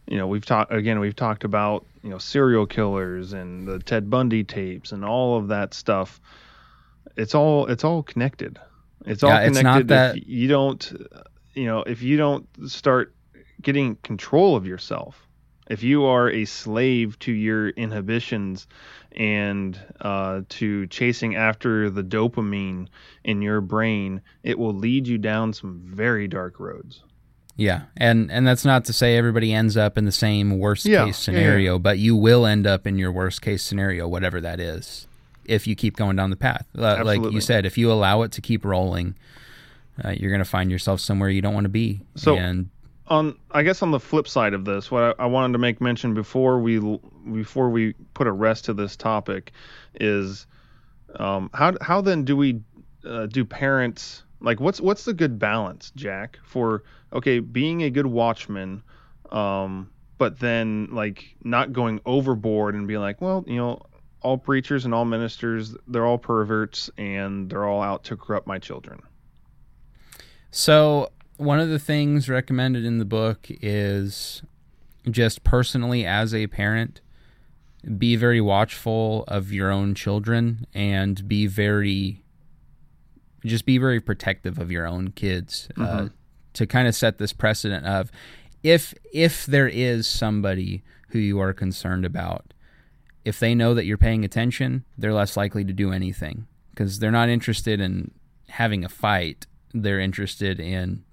you 0.08 0.18
know 0.18 0.28
we've 0.28 0.46
talked 0.46 0.72
again. 0.72 1.00
We've 1.00 1.16
talked 1.16 1.44
about 1.44 1.86
you 2.04 2.10
know 2.12 2.20
serial 2.20 2.68
killers 2.68 3.34
and 3.34 3.68
the 3.68 3.80
Ted 3.80 4.10
Bundy 4.12 4.44
tapes 4.44 4.92
and 4.92 5.04
all 5.04 5.38
of 5.38 5.48
that 5.48 5.74
stuff. 5.74 6.22
It's 7.16 7.34
all 7.34 7.66
it's 7.66 7.84
all 7.84 8.04
connected. 8.04 8.60
It's 9.08 9.24
all 9.24 9.32
Yeah, 9.32 9.40
it's 9.48 9.58
connected. 9.58 9.88
not 9.88 9.88
that- 9.88 10.18
if 10.18 10.24
you 10.28 10.48
don't, 10.48 10.94
you 11.56 11.66
know, 11.66 11.80
if 11.84 12.02
you 12.04 12.18
don't 12.18 12.48
start 12.70 13.16
getting 13.62 13.96
control 14.04 14.56
of 14.56 14.68
yourself, 14.68 15.26
if 15.70 15.82
you 15.84 16.06
are 16.06 16.30
a 16.30 16.46
slave 16.46 17.18
to 17.20 17.32
your 17.32 17.70
inhibitions 17.70 18.68
and 19.16 19.80
uh, 20.02 20.42
to 20.50 20.86
chasing 20.88 21.36
after 21.36 21.90
the 21.90 22.04
dopamine 22.04 22.88
in 23.24 23.42
your 23.42 23.62
brain, 23.62 24.22
it 24.44 24.60
will 24.60 24.74
lead 24.74 25.08
you 25.08 25.18
down 25.18 25.54
some 25.54 25.82
very 25.84 26.28
dark 26.28 26.60
roads. 26.60 27.02
Yeah, 27.56 27.84
and 27.98 28.32
and 28.32 28.46
that's 28.46 28.64
not 28.66 28.86
to 28.86 28.94
say 28.94 29.18
everybody 29.18 29.52
ends 29.52 29.76
up 29.76 29.98
in 29.98 30.06
the 30.06 30.12
same 30.12 30.60
worst 30.60 30.86
Yeah, 30.86 31.06
case 31.06 31.28
yeah, 31.28 31.34
yeah. 31.34 31.40
scenario, 31.40 31.80
but 31.80 31.98
you 31.98 32.16
will 32.16 32.46
end 32.46 32.68
up 32.68 32.86
in 32.86 33.00
your 33.00 33.12
worst 33.12 33.42
case 33.42 33.64
scenario, 33.64 34.08
whatever 34.08 34.40
that 34.42 34.60
is, 34.60 35.08
if 35.48 35.68
you 35.68 35.76
keep 35.76 35.96
going 35.96 36.16
down 36.16 36.30
the 36.30 36.36
path. 36.36 36.68
Uh, 36.78 37.04
like 37.04 37.22
you 37.32 37.42
said, 37.42 37.66
if 37.66 37.78
you 37.78 37.92
allow 37.92 38.22
it 38.22 38.32
to 38.34 38.42
keep 38.42 38.64
rolling, 38.66 39.16
uh, 40.04 40.10
you're 40.12 40.32
going 40.32 40.44
to 40.44 40.46
find 40.46 40.70
yourself 40.72 41.00
somewhere 41.00 41.30
you 41.30 41.42
don't 41.42 41.54
want 41.54 41.66
to 41.66 41.70
be. 41.70 42.02
So- 42.16 42.36
and 42.36 42.70
on 43.10 43.38
I 43.52 43.64
guess 43.64 43.82
on 43.82 43.92
the 43.92 44.00
flip 44.02 44.28
side 44.28 44.54
of 44.54 44.66
this, 44.66 44.92
what 44.92 45.16
I, 45.18 45.24
I 45.24 45.26
wanted 45.28 45.54
to 45.54 45.60
make 45.60 45.80
mention 45.80 46.14
before 46.14 46.60
we 46.60 46.78
before 47.32 47.70
we 47.70 47.94
put 48.14 48.28
a 48.28 48.32
rest 48.32 48.66
to 48.66 48.74
this 48.74 48.98
topic 48.98 49.54
is 49.96 50.46
um, 51.16 51.50
how 51.54 51.74
how 51.82 52.02
then 52.02 52.26
do 52.26 52.36
we 52.36 52.60
uh, 53.06 53.28
do 53.28 53.46
parents 53.46 54.24
Like 54.42 54.60
what's 54.60 54.82
what's 54.82 55.06
the 55.06 55.14
good 55.14 55.40
balance, 55.40 55.92
Jack, 55.96 56.38
for 56.44 56.84
okay, 57.14 57.40
being 57.40 57.84
a 57.84 57.90
good 57.90 58.08
watchman, 58.08 58.84
um, 59.32 59.90
but 60.18 60.40
then 60.40 60.90
like 60.92 61.34
not 61.44 61.72
going 61.72 62.02
overboard 62.06 62.76
and 62.76 62.88
being 62.88 63.00
like, 63.00 63.22
well, 63.22 63.46
you 63.48 63.56
know, 63.56 63.82
all 64.28 64.38
preachers 64.38 64.84
and 64.84 64.94
all 64.94 65.06
ministers, 65.06 65.74
they're 65.88 66.06
all 66.06 66.18
perverts 66.18 66.90
and 66.98 67.50
they're 67.50 67.66
all 67.66 67.82
out 67.82 68.04
to 68.04 68.18
corrupt 68.18 68.46
my 68.46 68.60
children. 68.60 69.02
So, 70.52 71.12
one 71.38 71.62
of 71.62 71.70
the 71.70 71.80
things 71.80 72.28
recommended 72.28 72.84
in 72.84 72.98
the 72.98 73.06
book 73.06 73.48
is 73.62 74.42
just 75.10 75.46
personally 75.46 76.06
as 76.06 76.34
a 76.34 76.48
parent, 76.48 77.00
be 77.98 78.18
very 78.18 78.42
watchful 78.42 79.24
of 79.30 79.54
your 79.54 79.72
own 79.72 79.96
children 79.96 80.68
and 80.74 81.26
be 81.26 81.48
very 81.48 82.22
just 83.46 83.66
be 83.66 83.78
very 83.78 84.02
protective 84.02 84.60
of 84.60 84.70
your 84.70 84.86
own 84.86 85.12
kids 85.12 85.70
uh, 85.78 85.82
mm-hmm. 85.82 86.06
uh, 86.06 86.10
to 86.52 86.68
kind 86.68 86.86
of 86.86 86.96
set 86.96 87.18
this 87.18 87.32
precedent 87.32 87.86
of 87.86 88.12
if 88.62 88.94
if 89.14 89.46
there 89.46 89.70
is 89.70 90.06
somebody 90.06 90.84
who 91.10 91.20
you 91.20 91.40
are 91.40 91.54
concerned 91.54 92.04
about 92.04 92.47
if 93.28 93.40
they 93.40 93.54
know 93.54 93.74
that 93.74 93.86
you're 93.86 93.98
paying 93.98 94.24
attention 94.24 94.84
they're 94.98 95.14
less 95.14 95.36
likely 95.36 95.64
to 95.64 95.74
do 95.74 95.92
anything 95.92 96.48
because 96.72 97.00
they're 97.00 97.12
not 97.12 97.30
interested 97.30 97.80
in 97.82 98.12
having 98.50 98.84
a 98.84 98.90
fight 98.90 99.46
they're 99.74 100.00
interested 100.00 100.60
in 100.60 101.04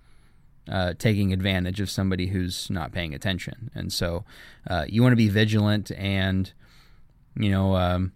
uh, 0.70 0.94
taking 0.98 1.32
advantage 1.32 1.80
of 1.80 1.90
somebody 1.90 2.28
who's 2.28 2.70
not 2.70 2.92
paying 2.92 3.14
attention 3.14 3.70
and 3.74 3.92
so 3.92 4.24
uh, 4.70 4.84
you 4.88 5.02
want 5.02 5.12
to 5.12 5.16
be 5.16 5.28
vigilant 5.28 5.90
and 5.92 6.52
you 7.36 7.50
know 7.50 7.76
um, 7.76 8.12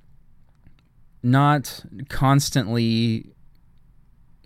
not 1.22 1.84
constantly 2.08 3.32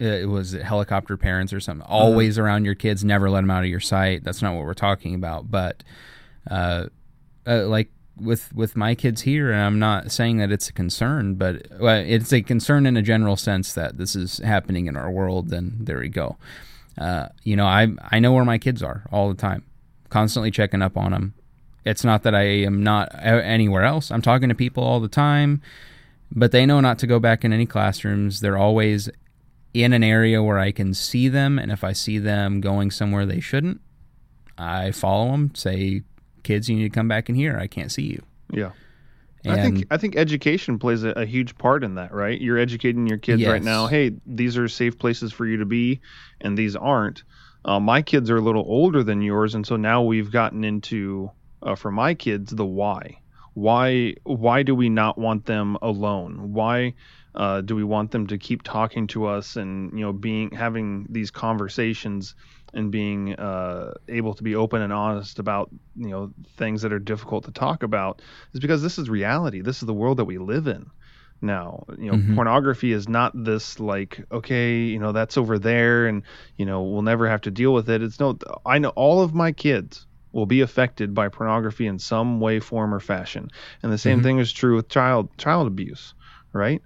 uh, 0.01 0.05
it 0.05 0.29
was 0.29 0.53
helicopter 0.53 1.17
parents 1.17 1.53
or 1.53 1.61
something. 1.61 1.85
Uh-huh. 1.85 1.95
Always 1.95 2.39
around 2.39 2.65
your 2.65 2.75
kids, 2.75 3.05
never 3.05 3.31
let 3.31 3.43
them 3.43 3.51
out 3.51 3.63
of 3.63 3.69
your 3.69 3.79
sight. 3.79 4.25
That's 4.25 4.43
not 4.43 4.55
what 4.55 4.65
we're 4.65 4.75
talking 4.75 5.15
about. 5.15 5.51
But 5.51 5.85
uh, 6.51 6.87
uh, 7.47 7.67
like 7.67 7.91
with 8.23 8.55
with 8.55 8.77
my 8.77 8.95
kids 8.95 9.23
here, 9.23 9.51
and 9.53 9.61
I'm 9.61 9.79
not 9.79 10.11
saying 10.11 10.39
that 10.39 10.53
it's 10.53 10.69
a 10.69 10.73
concern, 10.73 11.35
but 11.35 11.67
well, 11.79 12.03
it's 12.07 12.33
a 12.33 12.43
concern 12.43 12.87
in 12.87 12.97
a 12.97 13.03
general 13.03 13.37
sense 13.37 13.73
that 13.75 13.99
this 13.99 14.17
is 14.17 14.39
happening 14.39 14.87
in 14.87 14.97
our 14.97 15.11
world. 15.11 15.49
Then 15.49 15.79
there 15.81 15.99
we 15.99 16.09
go. 16.09 16.37
Uh, 16.99 17.29
you 17.43 17.57
know, 17.57 17.67
I 17.67 17.89
I 18.11 18.19
know 18.19 18.33
where 18.33 18.45
my 18.45 18.59
kids 18.59 18.83
are 18.83 19.05
all 19.13 19.29
the 19.29 19.41
time, 19.41 19.65
constantly 20.09 20.51
checking 20.51 20.83
up 20.83 20.97
on 20.97 21.13
them. 21.13 21.35
It's 21.85 22.05
not 22.05 22.23
that 22.23 22.35
I 22.35 22.43
am 22.43 22.83
not 22.83 23.13
anywhere 23.23 23.83
else. 23.83 24.11
I'm 24.11 24.23
talking 24.23 24.49
to 24.49 24.55
people 24.55 24.85
all 24.85 25.01
the 25.01 25.09
time, 25.09 25.61
but 26.31 26.53
they 26.53 26.65
know 26.65 26.81
not 26.81 26.99
to 27.01 27.07
go 27.07 27.19
back 27.19 27.45
in 27.45 27.53
any 27.53 27.67
classrooms. 27.67 28.41
They're 28.41 28.59
always 28.59 29.11
in 29.75 29.93
an 29.93 30.05
area 30.05 30.43
where 30.43 30.59
I 30.59 30.71
can 30.71 30.95
see 30.95 31.29
them, 31.29 31.59
and 31.59 31.73
if 31.73 31.83
I 31.83 31.93
see 31.93 32.19
them 32.19 32.61
going 32.61 32.91
somewhere 32.91 33.27
they 33.27 33.41
shouldn't, 33.41 33.81
I 34.59 34.93
follow 34.93 35.33
them. 35.33 35.55
Say, 35.55 36.03
kids, 36.43 36.69
you 36.69 36.77
need 36.77 36.85
to 36.85 36.91
come 36.91 37.09
back 37.09 37.29
in 37.29 37.35
here. 37.35 37.59
I 37.59 37.67
can't 37.67 37.91
see 37.91 38.03
you. 38.03 38.23
Yeah. 38.51 38.73
And 39.45 39.53
I 39.55 39.63
think 39.63 39.87
I 39.91 39.97
think 39.97 40.17
education 40.17 40.79
plays 40.79 41.03
a, 41.03 41.11
a, 41.11 41.27
huge 41.27 41.59
part 41.59 41.83
in 41.83 41.97
that, 41.97 42.13
right? 42.13 42.41
You're 42.41 42.59
educating 42.59 43.09
your 43.09 43.19
kids 43.19 43.41
yes. 43.41 43.51
right 43.51 43.63
now. 43.63 43.89
Hey, 43.89 44.13
these 44.25 44.57
are 44.57 44.69
safe 44.69 44.99
places 44.99 45.33
for 45.33 45.47
you 45.47 45.57
to 45.57 45.67
be, 45.67 46.01
and 46.41 46.57
these 46.57 46.77
aren't. 46.77 47.25
Uh, 47.65 47.81
my 47.81 48.03
kids 48.03 48.31
are 48.31 48.37
a 48.37 48.41
little 48.41 48.65
older 48.67 49.03
than 49.03 49.21
yours, 49.21 49.55
and 49.55 49.67
so 49.67 49.77
now 49.77 50.03
we've 50.03 50.31
gotten 50.31 50.63
into 50.63 51.31
uh, 51.63 51.75
for 51.75 51.91
my 51.91 52.15
kids 52.15 52.53
the 52.53 52.65
why. 52.65 53.19
Why 53.55 54.15
why 54.23 54.63
do 54.63 54.75
we 54.75 54.89
not 54.89 55.19
want 55.19 55.47
them 55.47 55.77
alone? 55.83 56.53
Why 56.53 56.95
uh, 57.35 57.63
do 57.63 57.75
we 57.75 57.85
want 57.85 58.11
them 58.11 58.27
to 58.29 58.39
keep 58.39 58.63
talking 58.63 59.07
to 59.09 59.27
us 59.27 59.57
and 59.57 59.93
you 59.93 60.05
know 60.05 60.13
being 60.13 60.51
having 60.53 61.07
these 61.09 61.31
conversations 61.31 62.35
and 62.75 62.91
being 62.91 63.35
uh, 63.35 63.95
able 64.09 64.35
to 64.35 64.43
be 64.43 64.55
open 64.55 64.83
and 64.83 64.93
honest 64.93 65.39
about 65.39 65.71
you 65.97 66.09
know 66.09 66.33
things 66.57 66.83
that 66.83 66.93
are 66.93 66.99
difficult 66.99 67.45
to 67.45 67.51
talk 67.51 67.83
about 67.83 68.23
is 68.53 68.61
because 68.61 68.83
this 68.83 68.99
is 68.99 69.11
reality. 69.11 69.61
This 69.61 69.83
is 69.83 69.87
the 69.87 69.95
world 69.95 70.19
that 70.19 70.25
we 70.25 70.39
live 70.39 70.67
in 70.67 70.91
now. 71.41 71.85
You 71.99 72.13
know, 72.13 72.19
mm-hmm. 72.19 72.35
pornography 72.35 72.93
is 72.93 73.09
not 73.09 73.33
this 73.35 73.81
like 73.81 74.25
okay, 74.31 74.79
you 74.79 74.99
know 74.99 75.13
that's 75.13 75.37
over 75.37 75.59
there 75.59 76.07
and 76.07 76.23
you 76.57 76.65
know 76.65 76.83
we'll 76.83 77.03
never 77.03 77.29
have 77.29 77.43
to 77.43 77.51
deal 77.51 77.73
with 77.73 77.91
it. 77.91 78.03
It's 78.03 78.21
no. 78.21 78.39
I 78.65 78.79
know 78.79 78.91
all 78.91 79.23
of 79.23 79.35
my 79.35 79.53
kids 79.53 80.07
will 80.33 80.47
be 80.47 80.63
affected 80.63 81.15
by 81.15 81.29
pornography 81.29 81.87
in 81.87 81.99
some 81.99 82.41
way, 82.41 82.59
form, 82.59 82.95
or 82.95 83.01
fashion, 83.01 83.51
and 83.83 83.93
the 83.93 83.99
same 83.99 84.19
mm-hmm. 84.19 84.25
thing 84.25 84.39
is 84.39 84.53
true 84.53 84.77
with 84.77 84.89
child 84.89 85.37
child 85.37 85.67
abuse, 85.67 86.15
right? 86.53 86.81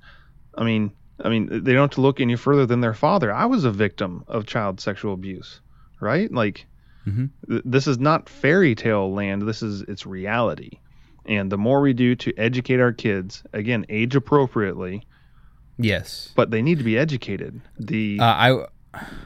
I 0.57 0.65
mean, 0.65 0.93
I 1.21 1.29
mean, 1.29 1.49
they 1.65 1.73
don't 1.73 1.83
have 1.83 1.91
to 1.93 2.01
look 2.01 2.21
any 2.21 2.37
further 2.37 2.67
than 2.67 2.81
their 2.81 2.95
father. 2.95 3.33
I 3.33 3.47
was 3.47 3.65
a 3.65 3.71
victim 3.71 4.25
of 4.27 4.47
child 4.47 4.81
sexual 4.81 5.15
abuse, 5.15 5.61
right? 6.01 6.31
Like, 6.33 6.67
mm-hmm. 7.07 7.27
th- 7.49 7.63
this 7.65 7.87
is 7.87 7.99
not 7.99 8.29
fairy 8.29 8.75
tale 8.75 9.13
land. 9.13 9.43
This 9.43 9.63
is 9.63 9.83
it's 9.83 10.07
reality. 10.07 10.79
And 11.25 11.51
the 11.51 11.59
more 11.59 11.81
we 11.81 11.93
do 11.93 12.15
to 12.17 12.33
educate 12.37 12.81
our 12.81 12.93
kids, 12.93 13.43
again, 13.53 13.85
age 13.89 14.15
appropriately. 14.15 15.07
Yes. 15.79 16.33
But 16.37 16.51
they 16.51 16.63
need 16.63 16.79
to 16.79 16.85
be 16.85 16.99
educated. 16.99 17.61
The 17.79 18.19
uh, 18.21 18.25
I. 18.25 18.67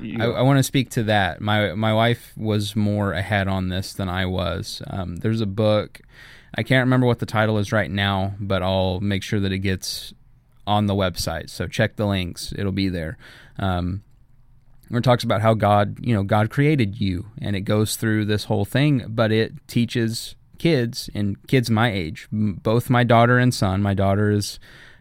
I, 0.02 0.24
I 0.24 0.42
want 0.42 0.58
to 0.58 0.64
speak 0.64 0.90
to 0.90 1.04
that. 1.04 1.40
My 1.40 1.74
my 1.74 1.94
wife 1.94 2.32
was 2.36 2.74
more 2.74 3.12
ahead 3.12 3.46
on 3.46 3.68
this 3.68 3.92
than 3.92 4.08
I 4.08 4.26
was. 4.26 4.82
Um, 4.88 5.18
there's 5.18 5.40
a 5.40 5.46
book, 5.46 6.00
I 6.54 6.62
can't 6.62 6.84
remember 6.84 7.06
what 7.06 7.20
the 7.20 7.26
title 7.26 7.58
is 7.58 7.72
right 7.72 7.90
now, 7.90 8.34
but 8.40 8.62
I'll 8.62 9.00
make 9.00 9.22
sure 9.22 9.40
that 9.40 9.52
it 9.52 9.58
gets 9.58 10.12
on 10.66 10.86
the 10.86 10.94
website. 10.94 11.50
So 11.50 11.66
check 11.66 11.96
the 11.96 12.06
links; 12.06 12.52
it'll 12.56 12.72
be 12.72 12.88
there. 12.88 13.16
Um, 13.58 14.02
where 14.90 14.98
it 14.98 15.04
talks 15.04 15.24
about 15.24 15.40
how 15.40 15.54
God, 15.54 15.98
you 16.04 16.12
know, 16.12 16.22
God 16.22 16.50
created 16.50 17.00
you, 17.00 17.26
and 17.40 17.56
it 17.56 17.62
goes 17.62 17.96
through 17.96 18.26
this 18.26 18.44
whole 18.44 18.64
thing. 18.64 19.04
But 19.08 19.32
it 19.32 19.52
teaches 19.68 20.34
kids 20.58 21.08
and 21.14 21.36
kids 21.46 21.70
my 21.70 21.90
age, 21.90 22.28
both 22.30 22.90
my 22.90 23.04
daughter 23.04 23.38
and 23.38 23.54
son. 23.54 23.80
My 23.82 23.94
daughter 23.94 24.30
is 24.30 24.58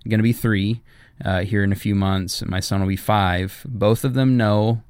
going 0.07 0.19
to 0.19 0.23
be 0.23 0.31
three 0.31 0.81
uh, 1.25 1.41
here 1.41 1.63
in 1.63 1.71
a 1.71 1.75
few 1.75 1.95
months. 1.95 2.41
And 2.41 2.49
my 2.49 2.59
son 2.59 2.79
will 2.79 2.87
be 2.87 2.95
five. 2.95 3.65
Both 3.67 4.03
of 4.03 4.13
them 4.13 4.37
know 4.37 4.83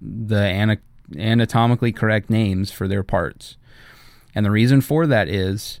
the 0.00 0.40
ana- 0.40 0.78
anatomically 1.16 1.92
correct 1.92 2.30
names 2.30 2.72
for 2.72 2.88
their 2.88 3.02
parts, 3.02 3.56
and 4.34 4.44
the 4.44 4.50
reason 4.50 4.80
for 4.80 5.06
that 5.06 5.28
is 5.28 5.80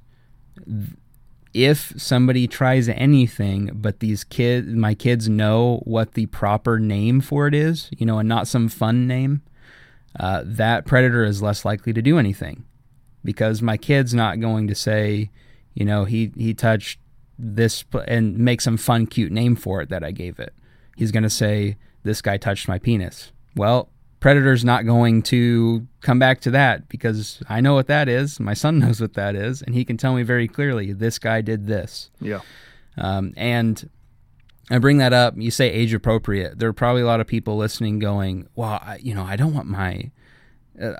if 1.52 1.92
somebody 1.96 2.46
tries 2.46 2.88
anything, 2.88 3.70
but 3.74 4.00
these 4.00 4.24
kids, 4.24 4.68
my 4.68 4.94
kids 4.94 5.28
know 5.28 5.82
what 5.84 6.14
the 6.14 6.26
proper 6.26 6.78
name 6.78 7.20
for 7.20 7.46
it 7.46 7.54
is, 7.54 7.88
you 7.96 8.06
know, 8.06 8.18
and 8.18 8.28
not 8.28 8.46
some 8.46 8.68
fun 8.68 9.06
name, 9.06 9.42
uh, 10.18 10.42
that 10.44 10.86
predator 10.86 11.24
is 11.24 11.42
less 11.42 11.64
likely 11.64 11.92
to 11.92 12.02
do 12.02 12.18
anything 12.18 12.64
because 13.24 13.62
my 13.62 13.76
kid's 13.76 14.14
not 14.14 14.40
going 14.40 14.66
to 14.68 14.74
say, 14.74 15.30
you 15.74 15.84
know, 15.84 16.04
he, 16.04 16.32
he 16.36 16.54
touched 16.54 16.98
this 17.38 17.84
and 18.06 18.38
make 18.38 18.60
some 18.60 18.76
fun, 18.76 19.06
cute 19.06 19.32
name 19.32 19.56
for 19.56 19.80
it 19.80 19.88
that 19.88 20.04
I 20.04 20.10
gave 20.10 20.38
it. 20.38 20.54
He's 20.96 21.12
going 21.12 21.22
to 21.22 21.30
say, 21.30 21.76
this 22.02 22.22
guy 22.22 22.36
touched 22.36 22.68
my 22.68 22.78
penis. 22.78 23.32
Well, 23.56 23.88
Predator's 24.20 24.64
not 24.64 24.84
going 24.84 25.22
to 25.22 25.86
come 26.02 26.18
back 26.18 26.40
to 26.42 26.50
that 26.50 26.88
because 26.88 27.42
I 27.48 27.60
know 27.60 27.74
what 27.74 27.86
that 27.86 28.08
is. 28.08 28.38
My 28.38 28.54
son 28.54 28.78
knows 28.80 29.00
what 29.00 29.14
that 29.14 29.34
is, 29.34 29.62
and 29.62 29.74
he 29.74 29.84
can 29.84 29.96
tell 29.96 30.14
me 30.14 30.22
very 30.22 30.46
clearly 30.46 30.92
this 30.92 31.18
guy 31.18 31.40
did 31.40 31.66
this. 31.66 32.10
Yeah. 32.20 32.40
Um, 32.98 33.32
and 33.36 33.88
I 34.70 34.78
bring 34.78 34.98
that 34.98 35.12
up. 35.12 35.34
You 35.36 35.50
say 35.50 35.70
age 35.70 35.94
appropriate. 35.94 36.58
There 36.58 36.68
are 36.68 36.74
probably 36.74 37.02
a 37.02 37.06
lot 37.06 37.20
of 37.20 37.26
people 37.26 37.56
listening 37.56 37.98
going, 37.98 38.46
"Well, 38.54 38.80
I, 38.82 38.98
you 39.02 39.14
know, 39.14 39.24
I 39.24 39.36
don't 39.36 39.54
want 39.54 39.68
my, 39.68 40.10
uh, 40.80 40.92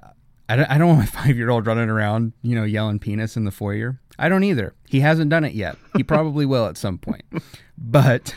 I 0.49 0.57
don't, 0.57 0.71
I 0.71 0.79
don't 0.79 0.89
want 0.89 1.01
my 1.01 1.07
five 1.23 1.37
year 1.37 1.51
old 1.51 1.67
running 1.67 1.91
around, 1.91 2.33
you 2.43 2.55
know, 2.55 2.65
yelling 2.65 2.99
penis 2.99 3.37
in 3.37 3.45
the 3.45 3.51
foyer." 3.51 4.01
I 4.19 4.29
don't 4.29 4.45
either. 4.45 4.75
He 4.87 5.01
hasn't 5.01 5.31
done 5.31 5.45
it 5.45 5.55
yet. 5.55 5.79
He 5.97 6.03
probably 6.03 6.45
will 6.45 6.67
at 6.67 6.77
some 6.77 6.99
point, 6.99 7.25
but 7.79 8.35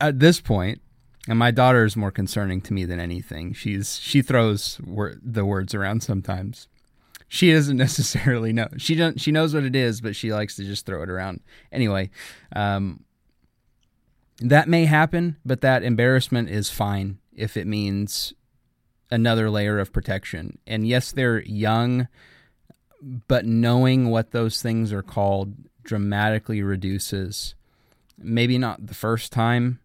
at 0.00 0.18
this 0.18 0.40
point, 0.40 0.80
and 1.28 1.38
my 1.38 1.50
daughter 1.50 1.84
is 1.84 1.96
more 1.96 2.10
concerning 2.10 2.60
to 2.62 2.72
me 2.72 2.84
than 2.84 3.00
anything. 3.00 3.52
She's 3.52 3.98
she 3.98 4.22
throws 4.22 4.80
wor- 4.80 5.16
the 5.22 5.44
words 5.44 5.74
around 5.74 6.02
sometimes. 6.02 6.68
She 7.28 7.52
doesn't 7.52 7.76
necessarily 7.76 8.52
know. 8.52 8.68
She 8.78 8.94
don't. 8.94 9.20
She 9.20 9.32
knows 9.32 9.54
what 9.54 9.64
it 9.64 9.76
is, 9.76 10.00
but 10.00 10.16
she 10.16 10.32
likes 10.32 10.56
to 10.56 10.64
just 10.64 10.86
throw 10.86 11.02
it 11.02 11.10
around. 11.10 11.40
Anyway, 11.70 12.10
um, 12.54 13.04
that 14.40 14.68
may 14.68 14.86
happen, 14.86 15.36
but 15.44 15.60
that 15.60 15.82
embarrassment 15.82 16.48
is 16.48 16.70
fine 16.70 17.18
if 17.34 17.56
it 17.56 17.66
means 17.66 18.32
another 19.10 19.50
layer 19.50 19.78
of 19.78 19.92
protection. 19.92 20.58
And 20.66 20.86
yes, 20.86 21.12
they're 21.12 21.42
young, 21.42 22.08
but 23.02 23.44
knowing 23.44 24.08
what 24.08 24.30
those 24.30 24.62
things 24.62 24.92
are 24.92 25.02
called 25.02 25.54
dramatically 25.82 26.62
reduces. 26.62 27.54
Maybe 28.16 28.58
not 28.58 28.86
the 28.86 28.94
first 28.94 29.32
time, 29.32 29.80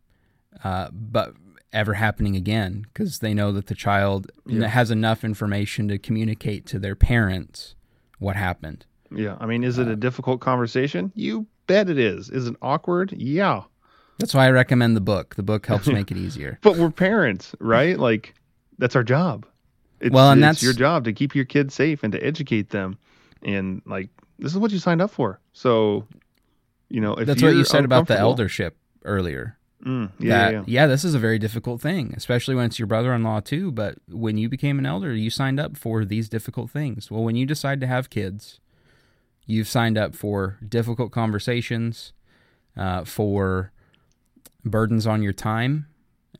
uh, 0.66 0.90
but 0.92 1.36
ever 1.72 1.94
happening 1.94 2.36
again 2.36 2.88
because 2.92 3.20
they 3.20 3.36
know 3.36 3.52
that 3.52 3.68
the 3.68 3.76
child 3.76 4.32
yeah. 4.48 4.68
has 4.68 4.90
enough 4.90 5.24
information 5.24 5.88
to 5.88 6.00
communicate 6.00 6.66
to 6.66 6.80
their 6.80 6.96
parents 6.96 7.76
what 8.18 8.36
happened. 8.36 8.86
Yeah, 9.12 9.38
I 9.40 9.46
mean, 9.46 9.64
is 9.64 9.78
it 9.78 9.88
a 9.88 9.92
uh, 9.92 9.96
difficult 9.96 10.42
conversation? 10.42 11.12
You 11.14 11.46
bet 11.68 11.88
it 11.88 12.00
is. 12.00 12.32
Is 12.32 12.48
it 12.48 12.56
awkward? 12.64 13.14
Yeah. 13.16 13.64
That's 14.18 14.34
why 14.34 14.48
I 14.48 14.50
recommend 14.50 14.96
the 14.96 15.02
book. 15.02 15.36
The 15.36 15.44
book 15.44 15.68
helps 15.68 15.88
make 15.88 16.10
it 16.10 16.18
easier. 16.18 16.58
But 16.64 16.78
we're 16.78 16.90
parents, 16.90 17.54
right? 17.60 18.00
like 18.00 18.34
that's 18.80 18.96
our 18.96 19.04
job. 19.04 19.46
It's, 20.00 20.12
Well, 20.12 20.32
and 20.32 20.42
that's- 20.42 20.64
your 20.64 20.74
job 20.74 21.04
to 21.04 21.14
keep 21.14 21.36
your 21.36 21.46
kids 21.46 21.76
safe 21.76 22.04
and 22.04 22.12
to 22.14 22.20
educate 22.26 22.72
them. 22.72 22.98
And 23.44 23.84
like 23.86 24.10
this 24.40 24.52
is 24.52 24.58
what 24.58 24.72
you 24.72 24.80
signed 24.80 25.02
up 25.02 25.12
for. 25.12 25.40
So, 25.54 26.08
you 26.90 27.02
know, 27.02 27.14
if 27.14 27.28
That's 27.28 27.44
what 27.44 27.54
you 27.54 27.66
said 27.66 27.86
about 27.86 28.08
the 28.08 28.18
eldership 28.18 28.76
earlier. 29.04 29.55
Mm, 29.84 30.12
yeah, 30.20 30.38
that, 30.38 30.54
yeah, 30.54 30.64
yeah. 30.68 30.88
this 30.88 31.04
is 31.04 31.14
a 31.14 31.20
very 31.20 31.38
difficult 31.38 31.82
thing, 31.82 32.14
especially 32.16 32.56
when 32.56 32.66
it's 32.66 32.80
your 32.80 32.88
brother-in-law 32.88 33.42
too. 33.42 33.72
But 33.72 33.98
when 34.08 34.38
you 34.38 34.50
became 34.50 34.80
an 34.80 34.86
elder, 34.86 35.14
you 35.14 35.30
signed 35.30 35.60
up 35.60 35.78
for 35.78 36.06
these 36.06 36.30
difficult 36.30 36.72
things. 36.72 37.12
Well, 37.12 37.24
when 37.24 37.36
you 37.36 37.46
decide 37.46 37.80
to 37.82 37.88
have 37.88 38.10
kids, 38.10 38.60
you've 39.46 39.68
signed 39.68 39.98
up 39.98 40.16
for 40.16 40.58
difficult 40.68 41.12
conversations, 41.12 42.14
uh, 42.78 43.04
for 43.04 43.72
burdens 44.64 45.06
on 45.06 45.22
your 45.22 45.34
time, 45.34 45.88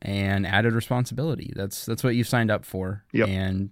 and 0.02 0.46
added 0.46 0.72
responsibility. 0.72 1.52
That's 1.54 1.86
that's 1.86 2.02
what 2.02 2.14
you've 2.14 2.28
signed 2.28 2.50
up 2.50 2.64
for. 2.64 3.04
Yep. 3.12 3.28
And 3.28 3.70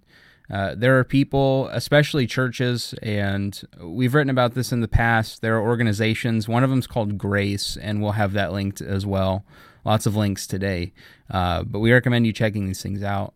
uh, 0.50 0.74
there 0.76 0.98
are 0.98 1.04
people, 1.04 1.68
especially 1.68 2.26
churches, 2.26 2.94
and 3.02 3.62
we've 3.80 4.14
written 4.14 4.30
about 4.30 4.54
this 4.54 4.72
in 4.72 4.80
the 4.80 4.88
past. 4.88 5.40
There 5.40 5.56
are 5.56 5.62
organizations. 5.62 6.48
One 6.48 6.62
of 6.62 6.70
them 6.70 6.78
is 6.78 6.86
called 6.86 7.16
Grace, 7.16 7.76
and 7.76 8.02
we'll 8.02 8.12
have 8.12 8.32
that 8.34 8.52
linked 8.52 8.80
as 8.80 9.06
well. 9.06 9.44
Lots 9.84 10.06
of 10.06 10.16
links 10.16 10.46
today, 10.46 10.92
uh, 11.30 11.62
but 11.62 11.80
we 11.80 11.92
recommend 11.92 12.26
you 12.26 12.32
checking 12.32 12.66
these 12.66 12.82
things 12.82 13.02
out. 13.02 13.34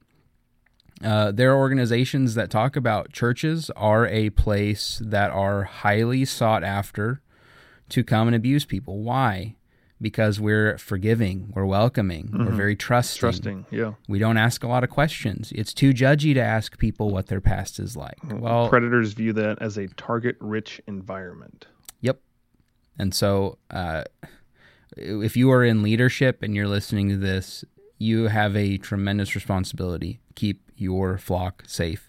Uh, 1.03 1.31
there 1.31 1.53
are 1.53 1.59
organizations 1.59 2.35
that 2.35 2.51
talk 2.51 2.75
about 2.75 3.12
churches 3.12 3.71
are 3.77 4.07
a 4.07 4.31
place 4.31 5.01
that 5.05 5.31
are 5.31 5.64
highly 5.64 6.25
sought 6.25 6.64
after 6.64 7.23
to 7.88 8.03
come 8.03 8.29
and 8.29 8.35
abuse 8.35 8.64
people. 8.64 9.03
Why? 9.03 9.55
Because 10.01 10.39
we're 10.39 10.79
forgiving, 10.79 11.53
we're 11.57 11.65
welcoming, 11.65 12.31
we're 12.33 12.53
very 12.53 12.77
trusting. 12.77 13.19
Trusting. 13.19 13.67
Yeah. 13.73 13.95
We 14.07 14.21
don't 14.21 14.37
ask 14.37 14.63
a 14.63 14.69
lot 14.69 14.85
of 14.85 14.91
questions. 14.91 15.51
It's 15.57 15.75
too 15.75 15.93
judgy 15.93 16.35
to 16.35 16.41
ask 16.41 16.79
people 16.79 17.11
what 17.11 17.27
their 17.27 17.41
past 17.41 17.81
is 17.81 17.97
like. 17.97 18.19
Well, 18.25 18.69
Predators 18.69 19.15
view 19.15 19.33
that 19.33 19.61
as 19.61 19.77
a 19.77 19.89
target 19.89 20.37
rich 20.39 20.81
environment. 20.87 21.67
Yep. 22.01 22.21
And 22.97 23.13
so, 23.13 23.59
uh, 23.71 24.05
if 24.97 25.37
you 25.37 25.51
are 25.51 25.65
in 25.65 25.83
leadership 25.83 26.43
and 26.43 26.55
you're 26.55 26.69
listening 26.69 27.09
to 27.09 27.17
this, 27.17 27.65
you 27.99 28.29
have 28.29 28.57
a 28.57 28.79
tremendous 28.79 29.35
responsibility. 29.35 30.21
Keep 30.37 30.71
your 30.77 31.19
flock 31.19 31.65
safe. 31.67 32.08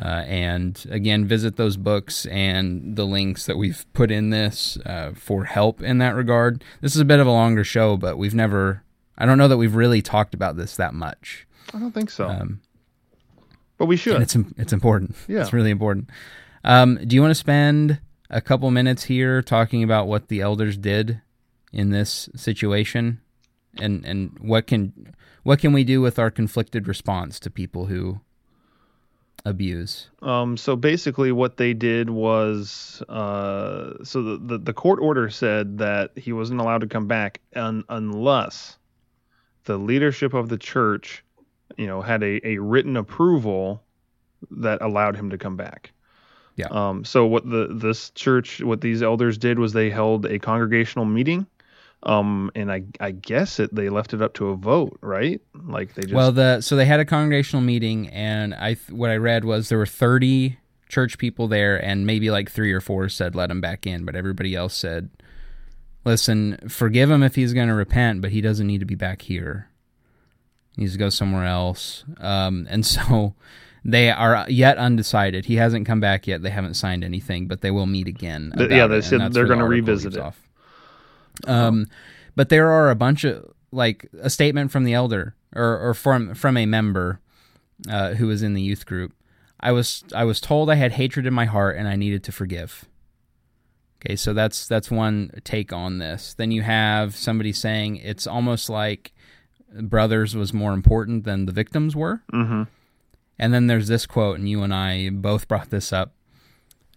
Uh, 0.00 0.24
and 0.26 0.86
again, 0.90 1.24
visit 1.24 1.56
those 1.56 1.76
books 1.76 2.26
and 2.26 2.96
the 2.96 3.04
links 3.06 3.46
that 3.46 3.56
we've 3.56 3.86
put 3.92 4.10
in 4.10 4.30
this 4.30 4.76
uh, 4.84 5.12
for 5.14 5.44
help 5.44 5.80
in 5.82 5.98
that 5.98 6.16
regard. 6.16 6.64
This 6.80 6.94
is 6.94 7.00
a 7.00 7.04
bit 7.04 7.20
of 7.20 7.26
a 7.26 7.30
longer 7.30 7.62
show, 7.62 7.96
but 7.96 8.18
we've 8.18 8.34
never, 8.34 8.82
I 9.16 9.24
don't 9.24 9.38
know 9.38 9.46
that 9.48 9.56
we've 9.56 9.76
really 9.76 10.02
talked 10.02 10.34
about 10.34 10.56
this 10.56 10.76
that 10.76 10.94
much. 10.94 11.46
I 11.72 11.78
don't 11.78 11.92
think 11.92 12.10
so. 12.10 12.28
Um, 12.28 12.60
but 13.78 13.86
we 13.86 13.96
should. 13.96 14.14
and 14.14 14.22
it's 14.22 14.36
it's 14.56 14.72
important. 14.72 15.16
Yeah. 15.28 15.42
it's 15.42 15.52
really 15.52 15.70
important. 15.70 16.10
Um, 16.64 16.98
do 17.06 17.14
you 17.14 17.22
want 17.22 17.30
to 17.30 17.36
spend 17.36 18.00
a 18.30 18.40
couple 18.40 18.70
minutes 18.70 19.04
here 19.04 19.42
talking 19.42 19.82
about 19.82 20.06
what 20.06 20.28
the 20.28 20.40
elders 20.40 20.76
did 20.76 21.20
in 21.72 21.90
this 21.90 22.28
situation, 22.36 23.20
and 23.78 24.04
and 24.04 24.38
what 24.40 24.66
can 24.66 25.14
what 25.42 25.58
can 25.58 25.72
we 25.72 25.84
do 25.84 26.00
with 26.00 26.18
our 26.18 26.30
conflicted 26.30 26.88
response 26.88 27.38
to 27.40 27.50
people 27.50 27.86
who 27.86 28.20
abuse? 29.44 30.08
Um, 30.22 30.56
so 30.56 30.76
basically, 30.76 31.32
what 31.32 31.56
they 31.56 31.74
did 31.74 32.10
was, 32.10 33.02
uh, 33.08 34.04
so 34.04 34.22
the, 34.22 34.38
the 34.38 34.58
the 34.58 34.72
court 34.72 35.00
order 35.00 35.30
said 35.30 35.78
that 35.78 36.10
he 36.16 36.32
wasn't 36.32 36.60
allowed 36.60 36.80
to 36.82 36.86
come 36.86 37.06
back 37.06 37.40
un, 37.54 37.84
unless 37.88 38.78
the 39.64 39.76
leadership 39.76 40.34
of 40.34 40.48
the 40.48 40.58
church, 40.58 41.24
you 41.76 41.86
know, 41.86 42.02
had 42.02 42.22
a, 42.22 42.46
a 42.46 42.58
written 42.58 42.96
approval 42.96 43.82
that 44.50 44.82
allowed 44.82 45.16
him 45.16 45.30
to 45.30 45.38
come 45.38 45.56
back. 45.56 45.92
Yeah. 46.56 46.68
Um, 46.70 47.04
so 47.04 47.26
what 47.26 47.48
the 47.48 47.68
this 47.70 48.10
church, 48.10 48.60
what 48.62 48.80
these 48.80 49.02
elders 49.02 49.38
did 49.38 49.58
was 49.58 49.72
they 49.72 49.90
held 49.90 50.26
a 50.26 50.38
congregational 50.38 51.04
meeting. 51.04 51.46
Um, 52.04 52.50
and 52.54 52.70
I 52.70 52.82
I 53.00 53.12
guess 53.12 53.58
it 53.58 53.74
they 53.74 53.88
left 53.88 54.12
it 54.12 54.20
up 54.20 54.34
to 54.34 54.48
a 54.48 54.56
vote, 54.56 54.98
right? 55.00 55.40
Like 55.54 55.94
they 55.94 56.02
just 56.02 56.14
Well, 56.14 56.32
the 56.32 56.60
so 56.60 56.76
they 56.76 56.84
had 56.84 57.00
a 57.00 57.04
congregational 57.04 57.62
meeting, 57.62 58.08
and 58.08 58.54
I 58.54 58.76
what 58.90 59.10
I 59.10 59.16
read 59.16 59.44
was 59.44 59.70
there 59.70 59.78
were 59.78 59.86
thirty 59.86 60.58
church 60.88 61.16
people 61.16 61.48
there, 61.48 61.82
and 61.82 62.06
maybe 62.06 62.30
like 62.30 62.50
three 62.50 62.72
or 62.72 62.80
four 62.80 63.08
said 63.08 63.34
let 63.34 63.50
him 63.50 63.60
back 63.60 63.86
in, 63.86 64.04
but 64.04 64.14
everybody 64.14 64.54
else 64.54 64.74
said, 64.74 65.08
"Listen, 66.04 66.58
forgive 66.68 67.10
him 67.10 67.22
if 67.22 67.36
he's 67.36 67.54
going 67.54 67.68
to 67.68 67.74
repent, 67.74 68.20
but 68.20 68.30
he 68.30 68.42
doesn't 68.42 68.66
need 68.66 68.80
to 68.80 68.86
be 68.86 68.94
back 68.94 69.22
here. 69.22 69.70
He 70.76 70.82
needs 70.82 70.92
to 70.92 70.98
go 70.98 71.08
somewhere 71.08 71.46
else." 71.46 72.04
Um, 72.18 72.66
and 72.68 72.84
so 72.86 73.34
they 73.82 74.10
are 74.10 74.44
yet 74.48 74.76
undecided. 74.76 75.46
He 75.46 75.56
hasn't 75.56 75.86
come 75.86 76.00
back 76.00 76.26
yet. 76.26 76.42
They 76.42 76.50
haven't 76.50 76.74
signed 76.74 77.02
anything, 77.02 77.48
but 77.48 77.62
they 77.62 77.70
will 77.70 77.86
meet 77.86 78.08
again. 78.08 78.52
Yeah, 78.56 78.86
they 78.86 78.96
and 78.96 79.04
said 79.04 79.32
they're 79.32 79.46
gonna 79.46 79.66
revisit 79.66 80.16
it. 80.16 80.20
off. 80.20 80.43
Um, 81.46 81.86
but 82.36 82.48
there 82.48 82.70
are 82.70 82.90
a 82.90 82.94
bunch 82.94 83.24
of 83.24 83.52
like 83.72 84.08
a 84.20 84.30
statement 84.30 84.70
from 84.70 84.84
the 84.84 84.94
elder 84.94 85.34
or, 85.54 85.78
or 85.78 85.94
from 85.94 86.34
from 86.34 86.56
a 86.56 86.66
member 86.66 87.20
uh, 87.88 88.14
who 88.14 88.26
was 88.26 88.42
in 88.42 88.54
the 88.54 88.62
youth 88.62 88.86
group. 88.86 89.12
I 89.60 89.72
was 89.72 90.04
I 90.14 90.24
was 90.24 90.40
told 90.40 90.70
I 90.70 90.74
had 90.76 90.92
hatred 90.92 91.26
in 91.26 91.34
my 91.34 91.46
heart 91.46 91.76
and 91.76 91.88
I 91.88 91.96
needed 91.96 92.22
to 92.24 92.32
forgive. 92.32 92.84
Okay, 94.04 94.16
so 94.16 94.34
that's 94.34 94.68
that's 94.68 94.90
one 94.90 95.30
take 95.44 95.72
on 95.72 95.98
this. 95.98 96.34
Then 96.34 96.50
you 96.50 96.62
have 96.62 97.16
somebody 97.16 97.52
saying 97.52 97.96
it's 97.96 98.26
almost 98.26 98.68
like 98.68 99.12
brothers 99.72 100.36
was 100.36 100.52
more 100.52 100.72
important 100.72 101.24
than 101.24 101.46
the 101.46 101.52
victims 101.52 101.96
were. 101.96 102.22
Mm-hmm. 102.32 102.64
And 103.38 103.52
then 103.52 103.66
there's 103.66 103.88
this 103.88 104.06
quote, 104.06 104.38
and 104.38 104.48
you 104.48 104.62
and 104.62 104.72
I 104.72 105.10
both 105.10 105.48
brought 105.48 105.70
this 105.70 105.92
up. 105.92 106.14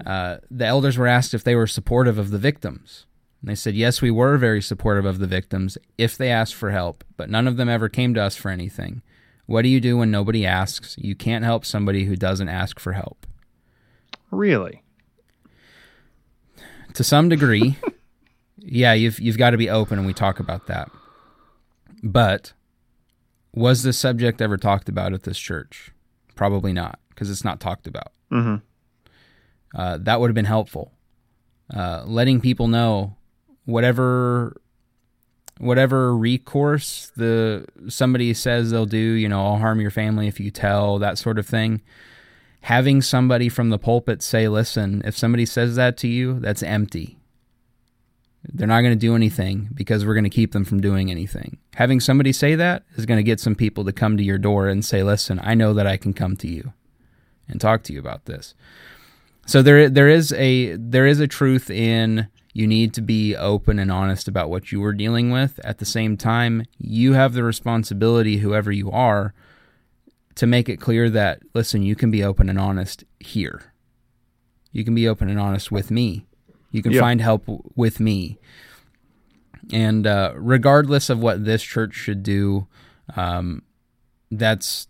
Uh, 0.05 0.37
the 0.51 0.65
elders 0.65 0.97
were 0.97 1.07
asked 1.07 1.33
if 1.33 1.43
they 1.43 1.55
were 1.55 1.65
supportive 1.65 2.19
of 2.19 2.29
the 2.29 2.37
victims. 2.37 3.06
And 3.41 3.49
they 3.49 3.55
said, 3.55 3.75
Yes, 3.75 4.01
we 4.01 4.11
were 4.11 4.37
very 4.37 4.61
supportive 4.61 5.05
of 5.05 5.19
the 5.19 5.27
victims 5.27 5.77
if 5.97 6.17
they 6.17 6.29
asked 6.29 6.55
for 6.55 6.71
help, 6.71 7.03
but 7.17 7.29
none 7.29 7.47
of 7.47 7.57
them 7.57 7.69
ever 7.69 7.89
came 7.89 8.13
to 8.15 8.21
us 8.21 8.35
for 8.35 8.49
anything. 8.49 9.01
What 9.45 9.61
do 9.61 9.69
you 9.69 9.79
do 9.79 9.97
when 9.97 10.11
nobody 10.11 10.45
asks? 10.45 10.95
You 10.97 11.15
can't 11.15 11.45
help 11.45 11.65
somebody 11.65 12.05
who 12.05 12.15
doesn't 12.15 12.49
ask 12.49 12.79
for 12.79 12.93
help. 12.93 13.25
Really? 14.31 14.83
To 16.93 17.03
some 17.03 17.29
degree, 17.29 17.77
yeah, 18.57 18.93
you've, 18.93 19.19
you've 19.19 19.37
got 19.37 19.51
to 19.51 19.57
be 19.57 19.69
open, 19.69 19.97
and 19.99 20.07
we 20.07 20.13
talk 20.13 20.39
about 20.39 20.67
that. 20.67 20.89
But 22.03 22.53
was 23.53 23.83
this 23.83 23.97
subject 23.97 24.41
ever 24.41 24.57
talked 24.57 24.89
about 24.89 25.13
at 25.13 25.23
this 25.23 25.37
church? 25.37 25.91
Probably 26.35 26.73
not, 26.73 26.99
because 27.09 27.29
it's 27.29 27.43
not 27.43 27.59
talked 27.59 27.87
about. 27.87 28.11
Mm-hmm. 28.31 28.55
uh, 29.79 29.97
that 30.01 30.19
would 30.19 30.27
have 30.27 30.35
been 30.35 30.43
helpful. 30.43 30.91
Uh, 31.73 32.03
letting 32.05 32.41
people 32.41 32.67
know 32.67 33.16
whatever 33.67 34.55
whatever 35.59 36.15
recourse 36.15 37.11
the 37.15 37.65
somebody 37.87 38.33
says 38.33 38.71
they'll 38.71 38.85
do, 38.85 38.97
you 38.97 39.27
know, 39.27 39.43
I'll 39.45 39.57
harm 39.57 39.81
your 39.81 39.91
family 39.91 40.27
if 40.27 40.39
you 40.39 40.51
tell, 40.51 40.99
that 40.99 41.17
sort 41.17 41.37
of 41.37 41.45
thing. 41.45 41.81
Having 42.61 43.01
somebody 43.03 43.49
from 43.49 43.69
the 43.69 43.77
pulpit 43.77 44.21
say, 44.21 44.47
"Listen, 44.47 45.01
if 45.05 45.15
somebody 45.17 45.45
says 45.45 45.75
that 45.75 45.97
to 45.97 46.07
you, 46.07 46.39
that's 46.39 46.63
empty. 46.63 47.17
They're 48.43 48.67
not 48.67 48.81
going 48.81 48.93
to 48.93 48.99
do 48.99 49.15
anything 49.15 49.69
because 49.73 50.05
we're 50.05 50.13
going 50.13 50.23
to 50.23 50.29
keep 50.29 50.53
them 50.53 50.65
from 50.65 50.79
doing 50.81 51.11
anything." 51.11 51.57
Having 51.75 51.99
somebody 51.99 52.31
say 52.31 52.55
that 52.55 52.83
is 52.95 53.05
going 53.05 53.17
to 53.19 53.23
get 53.23 53.39
some 53.39 53.55
people 53.55 53.83
to 53.85 53.91
come 53.91 54.17
to 54.17 54.23
your 54.23 54.37
door 54.37 54.67
and 54.67 54.83
say, 54.83 55.03
"Listen, 55.03 55.39
I 55.43 55.53
know 55.55 55.73
that 55.73 55.87
I 55.87 55.97
can 55.97 56.13
come 56.13 56.35
to 56.37 56.47
you 56.47 56.73
and 57.49 57.59
talk 57.59 57.83
to 57.83 57.93
you 57.93 57.99
about 57.99 58.25
this." 58.25 58.53
So 59.45 59.61
there 59.61 59.89
there 59.89 60.09
is 60.09 60.31
a 60.33 60.75
there 60.75 61.05
is 61.05 61.19
a 61.19 61.27
truth 61.27 61.69
in 61.69 62.27
you 62.57 62.65
need 62.65 62.91
to 62.91 63.01
be 63.01 63.35
open 63.35 63.77
and 63.77 63.91
honest 63.91 64.27
about 64.27 64.49
what 64.49 64.71
you 64.71 64.83
are 64.83 64.91
dealing 64.91 65.29
with. 65.29 65.59
At 65.63 65.77
the 65.77 65.85
same 65.85 66.17
time, 66.17 66.63
you 66.79 67.13
have 67.13 67.33
the 67.33 67.43
responsibility, 67.43 68.37
whoever 68.37 68.71
you 68.71 68.89
are, 68.89 69.35
to 70.33 70.47
make 70.47 70.67
it 70.67 70.77
clear 70.81 71.07
that 71.11 71.43
listen, 71.53 71.83
you 71.83 71.95
can 71.95 72.09
be 72.09 72.23
open 72.23 72.49
and 72.49 72.57
honest 72.59 73.03
here. 73.19 73.73
You 74.71 74.83
can 74.83 74.95
be 74.95 75.07
open 75.07 75.29
and 75.29 75.39
honest 75.39 75.71
with 75.71 75.91
me. 75.91 76.25
You 76.71 76.81
can 76.81 76.93
Yeah. 76.93 77.01
find 77.01 77.21
help 77.21 77.43
with 77.75 77.99
me. 77.99 78.39
And 79.71 80.07
uh, 80.07 80.33
regardless 80.35 81.11
of 81.11 81.19
what 81.19 81.45
this 81.45 81.61
church 81.61 81.93
should 81.93 82.23
do, 82.23 82.65
um, 83.15 83.61
that's 84.31 84.87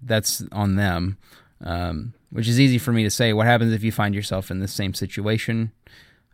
that's 0.00 0.44
on 0.52 0.76
them. 0.76 1.18
Um, 1.60 2.14
which 2.30 2.46
is 2.46 2.60
easy 2.60 2.78
for 2.78 2.92
me 2.92 3.02
to 3.02 3.10
say. 3.10 3.32
What 3.32 3.46
happens 3.46 3.72
if 3.72 3.82
you 3.82 3.90
find 3.90 4.14
yourself 4.14 4.52
in 4.52 4.60
the 4.60 4.68
same 4.68 4.94
situation? 4.94 5.72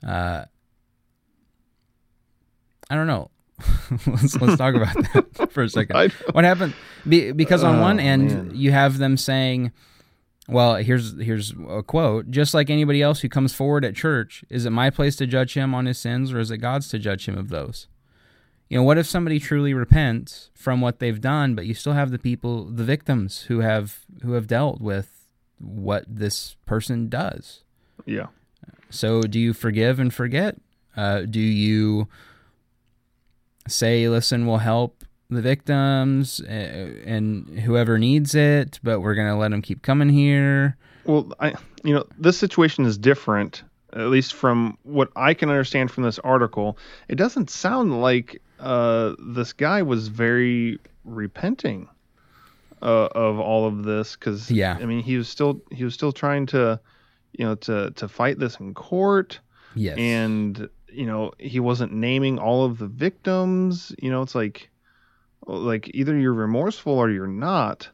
Uh, 0.05 0.45
I 2.91 2.95
don't 2.95 3.07
know. 3.07 3.31
let's 4.07 4.37
let's 4.41 4.57
talk 4.59 4.75
about 4.75 4.95
that 5.15 5.49
for 5.53 5.63
a 5.63 5.69
second. 5.69 6.13
What 6.33 6.45
happened? 6.45 6.75
Be, 7.09 7.33
because 7.33 7.65
on 7.65 7.77
Oh, 7.77 7.83
one 7.83 7.99
end, 8.01 8.29
man. 8.29 8.51
you 8.55 8.71
have 8.73 8.99
them 8.99 9.17
saying, 9.17 9.73
"Well, 10.49 10.77
here's 10.77 11.19
here's 11.21 11.55
a 11.69 11.83
quote. 11.83 12.31
Just 12.31 12.53
like 12.53 12.69
anybody 12.69 13.01
else 13.03 13.21
who 13.21 13.29
comes 13.29 13.55
forward 13.55 13.85
at 13.85 13.95
church, 13.95 14.45
is 14.51 14.67
it 14.67 14.71
my 14.71 14.91
place 14.91 15.17
to 15.17 15.27
judge 15.27 15.55
him 15.55 15.75
on 15.75 15.87
his 15.87 15.99
sins, 15.99 16.33
or 16.33 16.39
is 16.39 16.51
it 16.51 16.59
God's 16.59 16.89
to 16.89 16.99
judge 16.99 17.27
him 17.29 17.39
of 17.39 17.49
those?" 17.49 17.89
you 18.69 18.77
know, 18.77 18.83
what 18.83 18.99
if 18.99 19.07
somebody 19.07 19.39
truly 19.39 19.73
repents 19.73 20.51
from 20.53 20.81
what 20.81 20.99
they've 20.99 21.21
done, 21.21 21.55
but 21.55 21.67
you 21.67 21.73
still 21.73 21.93
have 21.93 22.11
the 22.11 22.19
people, 22.19 22.65
the 22.65 22.83
victims 22.83 23.43
who 23.43 23.61
have 23.61 24.01
who 24.23 24.33
have 24.33 24.49
dealt 24.49 24.81
with 24.81 25.25
what 25.59 26.05
this 26.09 26.57
person 26.67 27.09
does? 27.09 27.63
Yeah. 28.05 28.27
So, 28.91 29.23
do 29.23 29.39
you 29.39 29.53
forgive 29.53 29.99
and 29.99 30.13
forget? 30.13 30.57
Uh, 30.97 31.23
do 31.23 31.41
you 31.41 32.09
say, 33.69 34.09
"Listen, 34.09 34.47
we'll 34.47 34.59
help 34.59 35.05
the 35.29 35.43
victims 35.43 36.41
uh, 36.41 36.47
and 37.05 37.59
whoever 37.61 37.99
needs 37.99 38.35
it, 38.35 38.79
but 38.83 39.01
we're 39.01 39.15
gonna 39.15 39.37
let 39.39 39.51
them 39.51 39.63
keep 39.63 39.83
coming 39.83 40.09
here"? 40.09 40.77
Well, 41.05 41.33
I, 41.41 41.55
you 41.85 41.95
know, 41.95 42.05
this 42.19 42.39
situation 42.39 42.85
is 42.85 42.97
different, 42.99 43.63
at 43.93 44.07
least 44.09 44.35
from 44.35 44.79
what 44.83 45.11
I 45.17 45.35
can 45.35 45.51
understand 45.51 45.91
from 45.91 46.03
this 46.05 46.19
article. 46.21 46.79
It 47.09 47.17
doesn't 47.17 47.51
sound 47.51 48.01
like 48.01 48.41
uh, 48.59 49.15
this 49.19 49.53
guy 49.53 49.83
was 49.83 50.09
very 50.09 50.79
repenting 51.05 51.89
uh, 52.83 53.09
of 53.13 53.39
all 53.39 53.67
of 53.67 53.85
this, 53.85 54.17
because 54.17 54.51
Yeah. 54.51 54.79
I 54.81 54.87
mean, 54.87 55.01
he 55.03 55.17
was 55.17 55.29
still 55.29 55.61
he 55.71 55.85
was 55.85 55.95
still 55.95 56.13
trying 56.13 56.47
to, 56.47 56.81
you 57.39 57.45
know, 57.45 57.55
to 57.55 57.91
to 57.93 58.09
fight 58.09 58.39
this 58.39 58.59
in 58.61 58.75
court. 58.75 59.41
Yes. 59.75 59.99
and 59.99 60.69
you 60.89 61.05
know 61.07 61.33
he 61.39 61.61
wasn't 61.61 61.93
naming 61.93 62.39
all 62.39 62.65
of 62.65 62.79
the 62.79 62.87
victims. 62.87 63.95
You 64.01 64.11
know 64.11 64.23
it's 64.23 64.35
like 64.35 64.71
like 65.47 65.91
either 65.95 66.17
you're 66.19 66.33
remorseful 66.33 66.95
or 66.95 67.11
you're 67.11 67.27
not. 67.27 67.89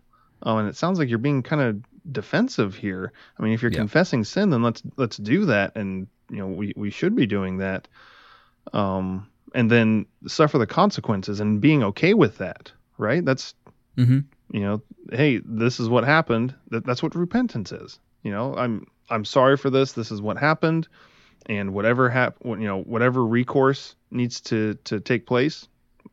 Um, 0.45 0.59
and 0.59 0.69
it 0.69 0.77
sounds 0.77 0.99
like 0.99 1.09
you're 1.09 1.19
being 1.19 1.43
kind 1.43 1.61
of 1.63 1.83
defensive 2.13 2.75
here. 2.75 3.13
I 3.39 3.43
mean 3.43 3.53
if 3.53 3.63
you're 3.63 3.71
Yeah. 3.73 3.79
confessing 3.79 4.25
sin 4.25 4.51
then 4.51 4.63
let's 4.63 4.83
let's 4.97 5.17
do 5.17 5.47
that. 5.47 5.77
And 5.77 6.07
you 6.31 6.39
know 6.39 6.47
we, 6.47 6.73
we 6.77 6.91
should 6.91 7.15
be 7.17 7.27
doing 7.27 7.59
that. 7.59 7.89
Um 8.73 9.29
and 9.55 9.71
then 9.71 10.07
suffer 10.27 10.59
the 10.59 10.67
consequences 10.67 11.41
and 11.41 11.61
being 11.61 11.83
okay 11.83 12.15
with 12.15 12.39
that 12.39 12.73
right? 12.99 13.25
That's 13.25 13.55
hmm 13.97 14.21
you 14.53 14.61
know 14.61 14.83
hey 15.11 15.41
this 15.45 15.81
is 15.81 15.89
what 15.89 16.05
happened. 16.05 16.55
That, 16.71 16.85
that's 16.87 17.03
what 17.03 17.15
repentance 17.15 17.73
is. 17.73 17.99
You 18.23 18.31
know 18.31 18.55
i'm 18.57 18.87
i'm 19.13 19.25
sorry 19.25 19.57
for 19.57 19.71
this 19.71 19.93
this 19.93 20.11
is 20.11 20.21
what 20.21 20.37
happened 20.37 20.89
and 21.47 21.73
whatever 21.73 22.09
hap- 22.09 22.37
you 22.45 22.57
know 22.57 22.83
whatever 22.83 23.25
recourse 23.25 23.95
needs 24.11 24.41
to 24.41 24.75
to 24.85 25.01
take 25.01 25.27
place 25.27 25.69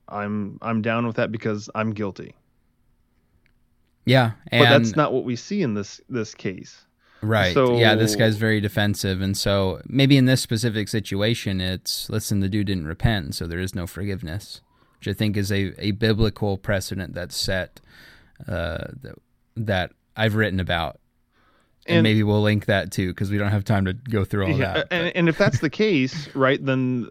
i'm 0.09 0.57
i'm 0.61 0.81
down 0.81 1.05
with 1.07 1.15
that 1.15 1.31
because 1.31 1.69
i'm 1.75 1.91
guilty 1.91 2.33
Yeah, 4.05 4.31
and 4.51 4.63
but 4.63 4.69
that's 4.69 4.95
not 4.95 5.13
what 5.13 5.23
we 5.23 5.35
see 5.35 5.61
in 5.61 5.73
this 5.73 6.01
this 6.09 6.33
case 6.33 6.85
Right. 7.21 7.53
So- 7.53 7.77
yeah, 7.77 7.95
this 7.95 8.15
guy's 8.15 8.37
very 8.37 8.61
defensive. 8.61 9.19
And 9.21 9.35
so 9.37 9.81
maybe 9.87 10.15
in 10.15 10.23
this 10.23 10.39
specific 10.41 10.87
situation, 10.87 11.59
it's 11.59 12.09
listen, 12.09 12.39
the 12.39 12.47
dude 12.47 12.67
didn't 12.67 12.87
repent, 12.87 13.25
and 13.25 13.35
so 13.35 13.45
there 13.45 13.59
is 13.59 13.75
no 13.75 13.85
forgiveness, 13.87 14.61
which 14.99 15.09
I 15.09 15.13
think 15.13 15.35
is 15.35 15.51
a, 15.51 15.73
a 15.77 15.91
biblical 15.91 16.57
precedent 16.57 17.13
that's 17.13 17.35
set 17.35 17.81
uh, 18.47 18.85
that, 19.03 19.15
that 19.57 19.91
I've 20.15 20.35
written 20.35 20.61
about. 20.61 20.99
And, 21.89 21.97
And- 21.97 22.03
maybe 22.03 22.23
we'll 22.23 22.41
link 22.41 22.65
that 22.65 22.91
too 22.91 23.09
because 23.09 23.29
we 23.31 23.37
don't 23.37 23.51
have 23.51 23.63
time 23.65 23.85
to 23.85 23.93
go 23.93 24.23
through 24.23 24.45
all 24.45 24.57
yeah 24.57 24.73
that. 24.73 24.87
and, 24.91 25.15
and 25.15 25.29
if 25.29 25.37
that's 25.37 25.59
the 25.59 25.69
case 25.69 26.33
right 26.35 26.63
then 26.63 27.09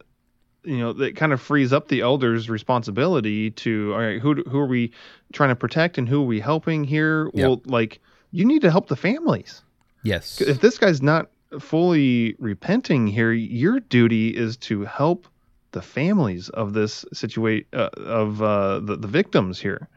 you 0.65 0.79
know 0.79 0.93
that 0.95 1.17
kind 1.17 1.33
of 1.33 1.41
frees 1.41 1.73
up 1.73 1.89
the 1.89 2.01
elders 2.01 2.49
responsibility 2.49 3.51
to 3.51 3.93
all 3.93 4.01
right 4.01 4.21
who 4.21 4.35
who 4.45 4.59
are 4.59 4.67
we 4.67 4.93
trying 5.33 5.51
to 5.51 5.57
protect 5.57 5.99
and 5.99 6.09
who 6.09 6.23
are 6.23 6.27
we 6.27 6.41
helping 6.41 6.85
here 6.85 7.31
Yep. 7.35 7.47
well 7.47 7.63
like 7.67 8.01
you 8.31 8.45
need 8.45 8.63
to 8.63 8.71
help 8.71 8.89
the 8.89 8.97
families 8.97 9.63
yes. 10.03 10.41
if 10.41 10.61
this 10.61 10.79
guy's 10.79 11.03
not 11.03 11.31
fully 11.61 12.35
repenting 12.39 13.07
here, 13.07 13.33
your 13.33 13.81
duty 13.81 14.37
is 14.37 14.59
to 14.59 14.85
help 14.85 15.27
the 15.73 15.81
families 15.81 16.51
of 16.51 16.75
this 16.75 17.07
situation 17.15 17.67
uh, 17.73 17.89
of 17.97 18.43
uh, 18.43 18.81
the 18.81 18.97
the 18.97 19.09
victims 19.09 19.59
here. 19.59 19.89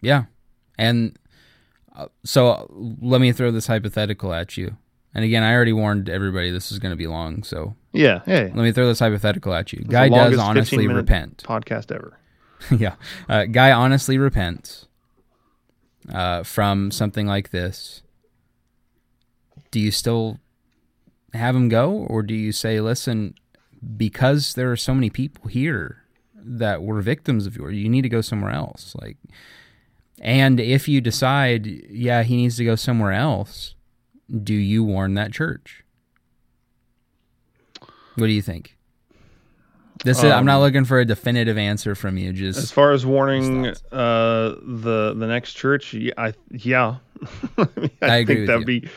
Yeah. 0.00 0.24
And 0.78 1.16
so 2.24 2.68
let 3.00 3.20
me 3.20 3.32
throw 3.32 3.50
this 3.50 3.66
hypothetical 3.66 4.32
at 4.32 4.56
you. 4.56 4.76
And 5.14 5.24
again, 5.24 5.42
I 5.42 5.54
already 5.54 5.72
warned 5.72 6.10
everybody 6.10 6.50
this 6.50 6.70
is 6.70 6.78
going 6.78 6.92
to 6.92 6.96
be 6.96 7.06
long. 7.06 7.42
So 7.42 7.74
Yeah, 7.92 8.20
hey, 8.26 8.44
let 8.54 8.56
me 8.56 8.72
throw 8.72 8.86
this 8.86 8.98
hypothetical 8.98 9.54
at 9.54 9.72
you. 9.72 9.80
Guy 9.88 10.08
does 10.08 10.38
honestly 10.38 10.86
repent. 10.86 11.42
podcast 11.46 11.90
ever. 11.90 12.18
yeah. 12.70 12.96
Uh, 13.28 13.44
guy 13.44 13.72
honestly 13.72 14.18
repents 14.18 14.86
uh, 16.12 16.42
from 16.42 16.90
something 16.90 17.26
like 17.26 17.50
this. 17.50 18.02
Do 19.70 19.80
you 19.80 19.90
still 19.90 20.38
have 21.32 21.56
him 21.56 21.68
go? 21.68 21.92
Or 21.92 22.22
do 22.22 22.34
you 22.34 22.52
say, 22.52 22.80
listen, 22.80 23.34
because 23.96 24.54
there 24.54 24.70
are 24.70 24.76
so 24.76 24.94
many 24.94 25.10
people 25.10 25.48
here 25.48 26.02
that 26.34 26.82
were 26.82 27.00
victims 27.00 27.46
of 27.46 27.56
yours, 27.56 27.76
you 27.76 27.88
need 27.88 28.02
to 28.02 28.08
go 28.08 28.20
somewhere 28.20 28.52
else? 28.52 28.94
Like, 29.00 29.16
and 30.20 30.58
if 30.60 30.88
you 30.88 31.00
decide, 31.00 31.66
yeah, 31.66 32.22
he 32.22 32.36
needs 32.36 32.56
to 32.56 32.64
go 32.64 32.74
somewhere 32.76 33.12
else, 33.12 33.74
do 34.42 34.54
you 34.54 34.82
warn 34.84 35.14
that 35.14 35.32
church? 35.32 35.84
What 38.16 38.26
do 38.26 38.32
you 38.32 38.42
think? 38.42 38.76
This 40.04 40.18
is, 40.18 40.24
I'm 40.24 40.44
not 40.44 40.56
Um, 40.56 40.62
looking 40.62 40.84
for 40.84 41.00
a 41.00 41.04
definitive 41.04 41.58
answer 41.58 41.94
from 41.94 42.16
you. 42.18 42.32
Just 42.32 42.58
As 42.58 42.70
far 42.70 42.92
as 42.92 43.04
warning 43.06 43.66
uh, 43.66 44.54
the 44.62 45.14
the 45.16 45.26
next 45.26 45.54
church, 45.54 45.94
yeah, 45.94 46.12
I, 46.16 46.34
yeah. 46.50 46.96
I, 47.56 47.68
mean, 47.76 47.90
I, 48.02 48.06
I 48.06 48.16
agree 48.16 48.34
think 48.36 48.46
that'd 48.46 48.66
be. 48.66 48.88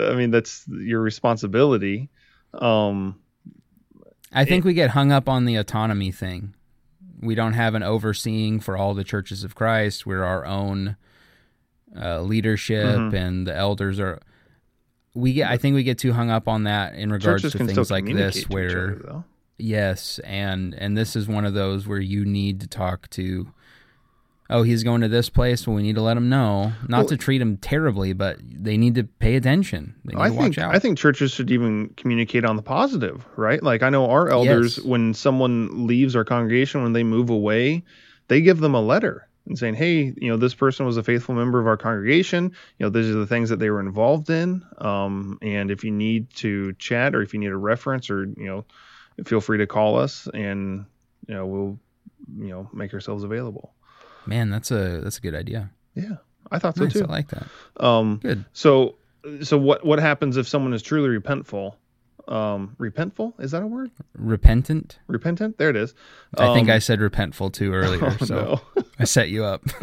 I 0.00 0.14
mean, 0.14 0.30
that's 0.30 0.64
your 0.68 1.00
responsibility. 1.00 2.08
Um, 2.52 3.16
I 4.32 4.44
think 4.44 4.64
we 4.64 4.74
get 4.74 4.90
hung 4.90 5.12
up 5.12 5.28
on 5.28 5.44
the 5.44 5.56
autonomy 5.56 6.10
thing. 6.10 6.54
We 7.24 7.34
don't 7.34 7.54
have 7.54 7.74
an 7.74 7.82
overseeing 7.82 8.60
for 8.60 8.76
all 8.76 8.94
the 8.94 9.04
churches 9.04 9.44
of 9.44 9.54
Christ. 9.54 10.06
We're 10.06 10.22
our 10.24 10.44
own 10.44 10.96
uh, 11.96 12.20
leadership, 12.22 12.96
Mhm. 12.96 13.14
and 13.14 13.46
the 13.46 13.54
elders 13.54 13.98
are. 14.00 14.20
We 15.14 15.32
get. 15.32 15.48
I 15.50 15.56
think 15.56 15.74
we 15.76 15.84
get 15.84 15.96
too 15.98 16.12
hung 16.12 16.28
up 16.30 16.48
on 16.48 16.64
that 16.64 16.94
in 16.94 17.10
regards 17.12 17.42
churches 17.42 17.52
to 17.58 17.66
things 17.66 17.90
like 17.90 18.04
this, 18.06 18.48
where 18.48 18.96
other, 19.08 19.24
yes, 19.58 20.18
and 20.24 20.74
and 20.74 20.96
this 20.96 21.14
is 21.14 21.28
one 21.28 21.44
of 21.44 21.54
those 21.54 21.86
where 21.86 22.00
you 22.00 22.24
need 22.24 22.60
to 22.62 22.66
talk 22.66 23.08
to. 23.10 23.52
Oh, 24.50 24.62
he's 24.62 24.82
going 24.84 25.00
to 25.00 25.08
this 25.08 25.30
place. 25.30 25.66
Well, 25.66 25.74
we 25.76 25.82
need 25.82 25.94
to 25.94 26.02
let 26.02 26.16
him 26.16 26.28
know, 26.28 26.72
not 26.86 26.98
Well- 26.98 27.06
to 27.08 27.16
treat 27.16 27.40
him 27.40 27.56
terribly, 27.56 28.12
but 28.12 28.38
they 28.42 28.76
need 28.76 28.94
to 28.96 29.04
pay 29.04 29.36
attention. 29.36 29.94
They 30.04 30.14
need 30.14 30.20
I 30.20 30.28
to 30.28 30.34
think 30.34 30.56
watch 30.56 30.58
out. 30.58 30.74
I 30.74 30.78
think 30.78 30.98
churches 30.98 31.32
should 31.32 31.50
even 31.50 31.90
communicate 31.96 32.44
on 32.44 32.56
the 32.56 32.62
positive, 32.62 33.24
right? 33.36 33.62
Like 33.62 33.82
I 33.82 33.88
know 33.90 34.10
our 34.10 34.28
elders, 34.28 34.76
Yes. 34.78 34.86
when 34.86 35.14
someone 35.14 35.86
leaves 35.86 36.14
our 36.14 36.24
congregation, 36.24 36.82
when 36.82 36.92
they 36.92 37.04
move 37.04 37.30
away, 37.30 37.84
they 38.28 38.40
give 38.42 38.60
them 38.60 38.74
a 38.74 38.80
letter 38.82 39.28
and 39.46 39.58
saying, 39.58 39.74
"Hey, 39.74 40.14
you 40.16 40.28
know, 40.30 40.36
this 40.38 40.54
person 40.54 40.86
was 40.86 40.96
a 40.96 41.02
faithful 41.02 41.34
member 41.34 41.58
of 41.60 41.66
our 41.66 41.76
congregation. 41.76 42.44
You 42.78 42.86
know, 42.86 42.90
these 42.90 43.08
are 43.10 43.18
the 43.18 43.26
things 43.26 43.48
that 43.50 43.58
they 43.58 43.68
were 43.70 43.80
involved 43.80 44.30
in. 44.30 44.62
Um, 44.78 45.38
and 45.42 45.70
if 45.70 45.84
you 45.84 45.90
need 45.90 46.30
to 46.36 46.72
chat 46.74 47.14
or 47.14 47.20
if 47.22 47.34
you 47.34 47.40
need 47.40 47.50
a 47.50 47.56
reference, 47.56 48.08
or 48.10 48.24
you 48.24 48.46
know, 48.46 48.64
feel 49.24 49.40
free 49.42 49.58
to 49.58 49.66
call 49.66 49.98
us, 49.98 50.28
and 50.32 50.84
you 51.28 51.34
know, 51.34 51.46
we'll 51.46 51.78
you 52.38 52.48
know 52.48 52.70
make 52.72 52.92
ourselves 52.94 53.24
available." 53.24 53.73
Man, 54.26 54.50
that's 54.50 54.70
a 54.70 55.00
that's 55.02 55.18
a 55.18 55.20
good 55.20 55.34
idea. 55.34 55.70
Yeah, 55.94 56.16
I 56.50 56.58
thought 56.58 56.76
so 56.76 56.84
Nice, 56.84 56.96
I 56.96 57.04
like 57.04 57.28
that. 57.28 57.46
Um, 57.78 58.18
Good. 58.22 58.44
so, 58.52 58.96
so 59.42 59.56
what 59.58 59.84
what 59.84 59.98
happens 59.98 60.36
if 60.36 60.48
someone 60.48 60.72
is 60.74 60.82
truly 60.82 61.16
repentful? 61.16 61.74
Um, 62.26 62.74
repentful 62.80 63.38
is 63.38 63.50
that 63.50 63.62
a 63.62 63.66
word? 63.66 63.90
Repentant. 64.16 64.98
Repentant? 65.08 65.58
There 65.58 65.68
it 65.68 65.76
is. 65.76 65.94
I 66.38 66.54
think 66.54 66.68
Um, 66.70 66.74
I 66.74 66.78
said 66.78 66.98
repentful 67.00 67.52
too 67.52 67.72
earlier, 67.74 68.00
oh, 68.20 68.24
so 68.24 68.60
I 68.98 69.04
set 69.04 69.28
you 69.28 69.44
up. 69.44 69.62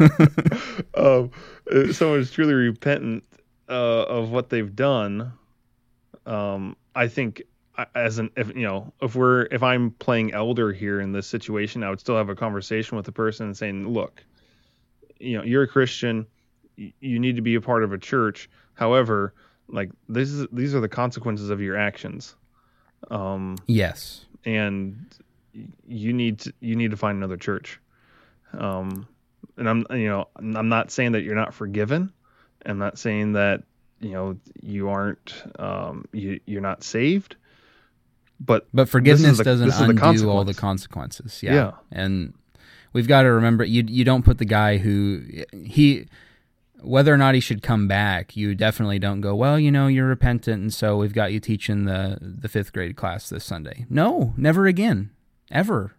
um, 0.96 1.30
if 1.66 1.96
someone 1.96 2.18
is 2.18 2.30
truly 2.32 2.52
repentant 2.54 3.24
uh, 3.68 4.02
of 4.02 4.30
what 4.30 4.50
they've 4.50 4.74
done. 4.74 5.32
Um, 6.26 6.76
I 6.94 7.08
think 7.08 7.42
as 7.94 8.18
an 8.18 8.30
if 8.36 8.48
you 8.54 8.62
know 8.62 8.92
if 9.00 9.14
we're 9.16 9.42
if 9.50 9.62
I'm 9.62 9.92
playing 9.92 10.34
elder 10.34 10.72
here 10.72 11.00
in 11.00 11.12
this 11.12 11.26
situation, 11.26 11.82
I 11.82 11.90
would 11.90 12.00
still 12.00 12.16
have 12.16 12.28
a 12.28 12.34
conversation 12.34 12.96
with 12.96 13.06
the 13.06 13.12
person 13.12 13.46
and 13.46 13.56
saying, 13.56 13.88
look, 13.88 14.22
you 15.22 15.38
know, 15.38 15.44
you're 15.44 15.62
a 15.62 15.68
Christian, 15.68 16.26
you 16.76 17.18
need 17.18 17.36
to 17.36 17.42
be 17.42 17.54
a 17.54 17.60
part 17.60 17.84
of 17.84 17.92
a 17.92 17.98
church. 17.98 18.50
However, 18.74 19.34
like 19.68 19.90
this 20.08 20.30
is 20.30 20.46
these 20.52 20.74
are 20.74 20.80
the 20.80 20.88
consequences 20.88 21.50
of 21.50 21.60
your 21.60 21.76
actions. 21.76 22.34
Um, 23.10 23.56
yes. 23.66 24.26
and 24.44 25.12
you 25.86 26.12
need 26.12 26.40
to 26.40 26.54
you 26.60 26.76
need 26.76 26.90
to 26.92 26.96
find 26.96 27.18
another 27.18 27.36
church. 27.36 27.80
Um, 28.56 29.06
and 29.56 29.68
I'm 29.68 29.86
you 29.90 30.08
know 30.08 30.28
I'm 30.36 30.68
not 30.68 30.90
saying 30.90 31.12
that 31.12 31.22
you're 31.22 31.34
not 31.34 31.54
forgiven. 31.54 32.12
I'm 32.64 32.78
not 32.78 32.98
saying 32.98 33.32
that 33.32 33.62
you 34.00 34.10
know 34.12 34.36
you 34.62 34.88
aren't 34.88 35.34
um, 35.58 36.06
you 36.12 36.40
you're 36.46 36.60
not 36.60 36.82
saved. 36.84 37.36
But 38.40 38.66
But 38.74 38.88
forgiveness 38.88 39.38
the- 39.38 39.44
doesn't 39.44 39.70
undo 39.70 40.28
all 40.30 40.44
the 40.44 40.54
consequences. 40.54 41.42
Yeah. 41.42 41.54
Yeah. 41.54 41.70
And 41.92 42.34
we've 42.92 43.08
got 43.08 43.22
to 43.22 43.28
remember 43.32 43.64
you 43.64 43.84
you 43.86 44.04
don't 44.04 44.24
put 44.24 44.38
the 44.38 44.44
guy 44.44 44.78
who 44.78 45.22
he 45.52 46.06
whether 46.80 47.14
or 47.14 47.16
not 47.16 47.34
he 47.36 47.40
should 47.40 47.62
come 47.62 47.86
back, 47.86 48.36
you 48.36 48.56
definitely 48.56 48.98
don't 48.98 49.20
go, 49.20 49.36
well, 49.36 49.56
you 49.56 49.70
know, 49.70 49.86
you're 49.86 50.04
repentant 50.08 50.60
and 50.62 50.74
so 50.74 50.96
we've 50.96 51.12
got 51.14 51.32
you 51.32 51.38
teaching 51.38 51.84
the 51.84 52.18
the 52.20 52.48
5th 52.48 52.72
grade 52.72 52.96
class 52.96 53.28
this 53.28 53.44
Sunday. 53.44 53.86
No, 53.88 54.34
never 54.36 54.66
again. 54.66 55.10
Ever. 55.50 55.92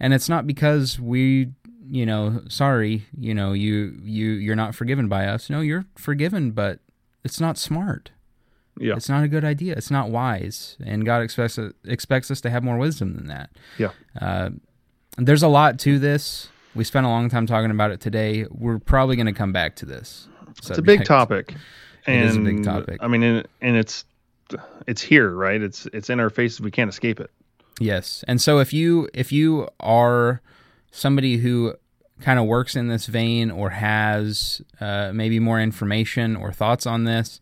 and 0.00 0.12
it's 0.12 0.28
not 0.28 0.46
because 0.46 0.98
we 1.00 1.52
you 1.88 2.04
know 2.06 2.42
sorry 2.48 3.06
you 3.18 3.32
know 3.34 3.52
you 3.52 3.98
you 4.02 4.30
you're 4.32 4.56
not 4.56 4.74
forgiven 4.74 5.06
by 5.06 5.26
us 5.26 5.48
no 5.50 5.60
you're 5.60 5.84
forgiven 5.96 6.50
but 6.50 6.80
it's 7.22 7.38
not 7.40 7.58
smart 7.58 8.10
Yeah. 8.78 8.96
it's 8.96 9.08
not 9.10 9.22
a 9.22 9.28
good 9.28 9.44
idea 9.44 9.74
it's 9.76 9.90
not 9.90 10.08
wise 10.10 10.76
and 10.84 11.04
god 11.04 11.22
expects 11.22 11.58
expects 11.84 12.30
us 12.30 12.40
to 12.40 12.48
have 12.50 12.64
more 12.64 12.78
wisdom 12.78 13.14
than 13.14 13.26
that 13.28 13.50
Yeah. 13.78 13.90
uh, 14.20 14.50
there's 15.16 15.42
a 15.42 15.48
lot 15.48 15.78
to 15.78 15.98
this 15.98 16.48
we 16.74 16.84
spent 16.84 17.06
a 17.06 17.08
long 17.08 17.28
time 17.28 17.46
talking 17.46 17.70
about 17.70 17.90
it 17.90 18.00
today 18.00 18.46
we're 18.50 18.78
probably 18.78 19.16
going 19.16 19.26
to 19.26 19.32
come 19.32 19.52
back 19.52 19.76
to 19.76 19.86
this 19.86 20.28
It's 20.58 20.78
a 20.78 20.82
big 20.82 21.04
topic. 21.04 21.54
It 22.06 22.12
And 22.12 22.28
is 22.28 22.36
a 22.36 22.40
big 22.40 22.64
topic. 22.64 22.98
I 23.00 23.08
mean, 23.08 23.22
and, 23.22 23.48
and 23.60 23.76
it's 23.76 24.04
it's 24.86 25.00
here, 25.02 25.30
right? 25.30 25.60
It's 25.60 25.86
it's 25.86 26.10
in 26.10 26.20
our 26.20 26.30
faces. 26.30 26.60
We 26.60 26.70
can't 26.70 26.88
escape 26.88 27.18
it. 27.18 27.30
Yes. 27.80 28.24
And 28.28 28.40
so 28.40 28.58
if 28.58 28.72
you 28.72 29.08
if 29.14 29.32
you 29.32 29.68
are 29.80 30.42
somebody 30.90 31.38
who 31.38 31.74
kind 32.20 32.38
of 32.38 32.46
works 32.46 32.76
in 32.76 32.88
this 32.88 33.06
vein 33.06 33.50
or 33.50 33.70
has 33.70 34.62
uh, 34.80 35.10
maybe 35.12 35.40
more 35.40 35.60
information 35.60 36.36
or 36.36 36.52
thoughts 36.52 36.86
on 36.86 37.04
this, 37.04 37.40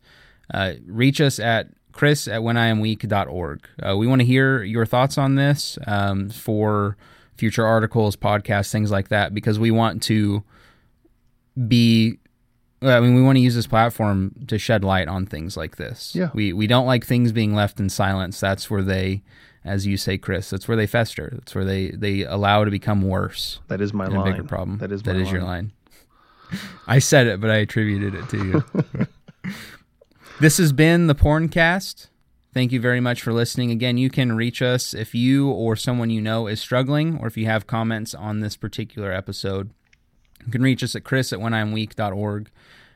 uh, 0.54 0.74
reach 0.86 1.20
us 1.20 1.38
at 1.38 1.68
chris 1.92 2.26
at 2.28 2.40
wheniamweak.org. 2.40 3.66
Uh, 3.84 3.96
we 3.96 4.06
want 4.06 4.20
to 4.20 4.26
hear 4.26 4.62
your 4.62 4.86
thoughts 4.86 5.18
on 5.18 5.34
this 5.34 5.76
um, 5.86 6.30
for 6.30 6.96
future 7.36 7.66
articles, 7.66 8.16
podcasts, 8.16 8.70
things 8.70 8.90
like 8.90 9.08
that, 9.08 9.34
because 9.34 9.58
we 9.58 9.70
want 9.70 10.02
to 10.04 10.42
be 11.68 12.18
I 12.82 13.00
mean, 13.00 13.14
we 13.14 13.22
want 13.22 13.36
to 13.36 13.40
use 13.40 13.54
this 13.54 13.66
platform 13.66 14.34
to 14.48 14.58
shed 14.58 14.82
light 14.82 15.08
on 15.08 15.26
things 15.26 15.56
like 15.56 15.76
this. 15.76 16.14
Yeah. 16.14 16.30
We 16.34 16.52
we 16.52 16.66
don't 16.66 16.86
like 16.86 17.06
things 17.06 17.32
being 17.32 17.54
left 17.54 17.78
in 17.78 17.88
silence. 17.88 18.40
That's 18.40 18.70
where 18.70 18.82
they, 18.82 19.22
as 19.64 19.86
you 19.86 19.96
say, 19.96 20.18
Chris, 20.18 20.50
that's 20.50 20.66
where 20.66 20.76
they 20.76 20.86
fester. 20.86 21.30
That's 21.34 21.54
where 21.54 21.64
they 21.64 21.90
they 21.90 22.22
allow 22.22 22.64
to 22.64 22.70
become 22.70 23.02
worse. 23.02 23.60
That 23.68 23.80
is 23.80 23.92
my 23.92 24.06
line. 24.06 24.32
bigger 24.32 24.44
problem. 24.44 24.78
That 24.78 24.90
is 24.90 25.02
that 25.02 25.16
is 25.16 25.30
your 25.30 25.42
line. 25.42 25.72
line. 26.52 26.60
I 26.86 26.98
said 26.98 27.26
it, 27.26 27.40
but 27.40 27.50
I 27.50 27.56
attributed 27.56 28.14
it 28.14 28.28
to 28.30 28.36
you. 28.44 29.54
this 30.40 30.58
has 30.58 30.72
been 30.72 31.06
the 31.06 31.14
Porncast. 31.14 32.08
Thank 32.54 32.70
you 32.70 32.80
very 32.80 33.00
much 33.00 33.22
for 33.22 33.32
listening. 33.32 33.70
Again, 33.70 33.96
you 33.96 34.10
can 34.10 34.36
reach 34.36 34.60
us 34.60 34.92
if 34.92 35.14
you 35.14 35.48
or 35.48 35.74
someone 35.74 36.10
you 36.10 36.20
know 36.20 36.46
is 36.46 36.60
struggling, 36.60 37.16
or 37.18 37.26
if 37.26 37.38
you 37.38 37.46
have 37.46 37.66
comments 37.66 38.14
on 38.14 38.40
this 38.40 38.56
particular 38.56 39.10
episode. 39.10 39.70
You 40.44 40.52
can 40.52 40.62
reach 40.62 40.82
us 40.82 40.94
at 40.94 41.02
chris 41.02 41.32
at 41.32 41.38
whenimweak.org. 41.38 42.50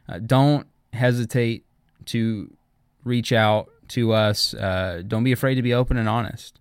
Uh, 0.09 0.19
don't 0.19 0.67
hesitate 0.93 1.65
to 2.07 2.55
reach 3.03 3.33
out 3.33 3.71
to 3.89 4.13
us. 4.13 4.53
Uh, 4.53 5.03
don't 5.07 5.25
be 5.25 5.33
afraid 5.33 5.55
to 5.55 5.63
be 5.63 5.73
open 5.73 5.97
and 5.97 6.09
honest. 6.09 6.61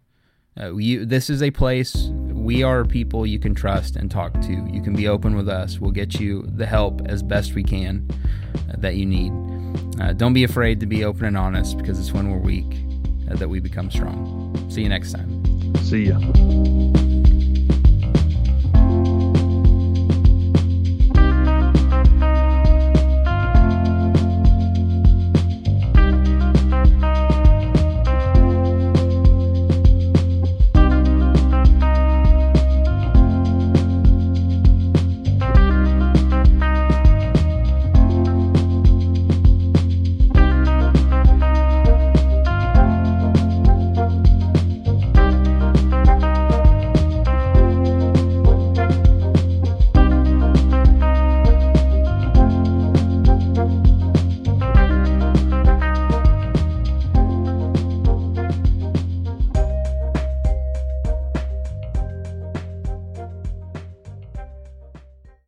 Uh, 0.57 0.73
you, 0.75 1.05
this 1.05 1.29
is 1.29 1.43
a 1.43 1.51
place 1.51 2.09
we 2.31 2.63
are 2.63 2.85
people 2.85 3.25
you 3.25 3.39
can 3.39 3.53
trust 3.53 3.97
and 3.97 4.09
talk 4.09 4.39
to. 4.39 4.53
You 4.71 4.81
can 4.81 4.95
be 4.95 5.07
open 5.07 5.35
with 5.35 5.49
us. 5.49 5.79
We'll 5.79 5.91
get 5.91 6.19
you 6.19 6.43
the 6.43 6.65
help 6.65 7.01
as 7.07 7.23
best 7.23 7.55
we 7.55 7.63
can 7.63 8.07
uh, 8.55 8.75
that 8.77 8.95
you 8.95 9.05
need. 9.05 9.33
Uh, 9.99 10.13
don't 10.13 10.33
be 10.33 10.45
afraid 10.45 10.79
to 10.79 10.85
be 10.85 11.03
open 11.03 11.25
and 11.25 11.37
honest 11.37 11.77
because 11.77 11.99
it's 11.99 12.13
when 12.13 12.29
we're 12.29 12.37
weak 12.37 12.84
that 13.27 13.49
we 13.49 13.59
become 13.59 13.89
strong. 13.91 14.53
See 14.69 14.81
you 14.81 14.89
next 14.89 15.11
time. 15.11 15.75
See 15.83 16.07
ya. 16.07 17.04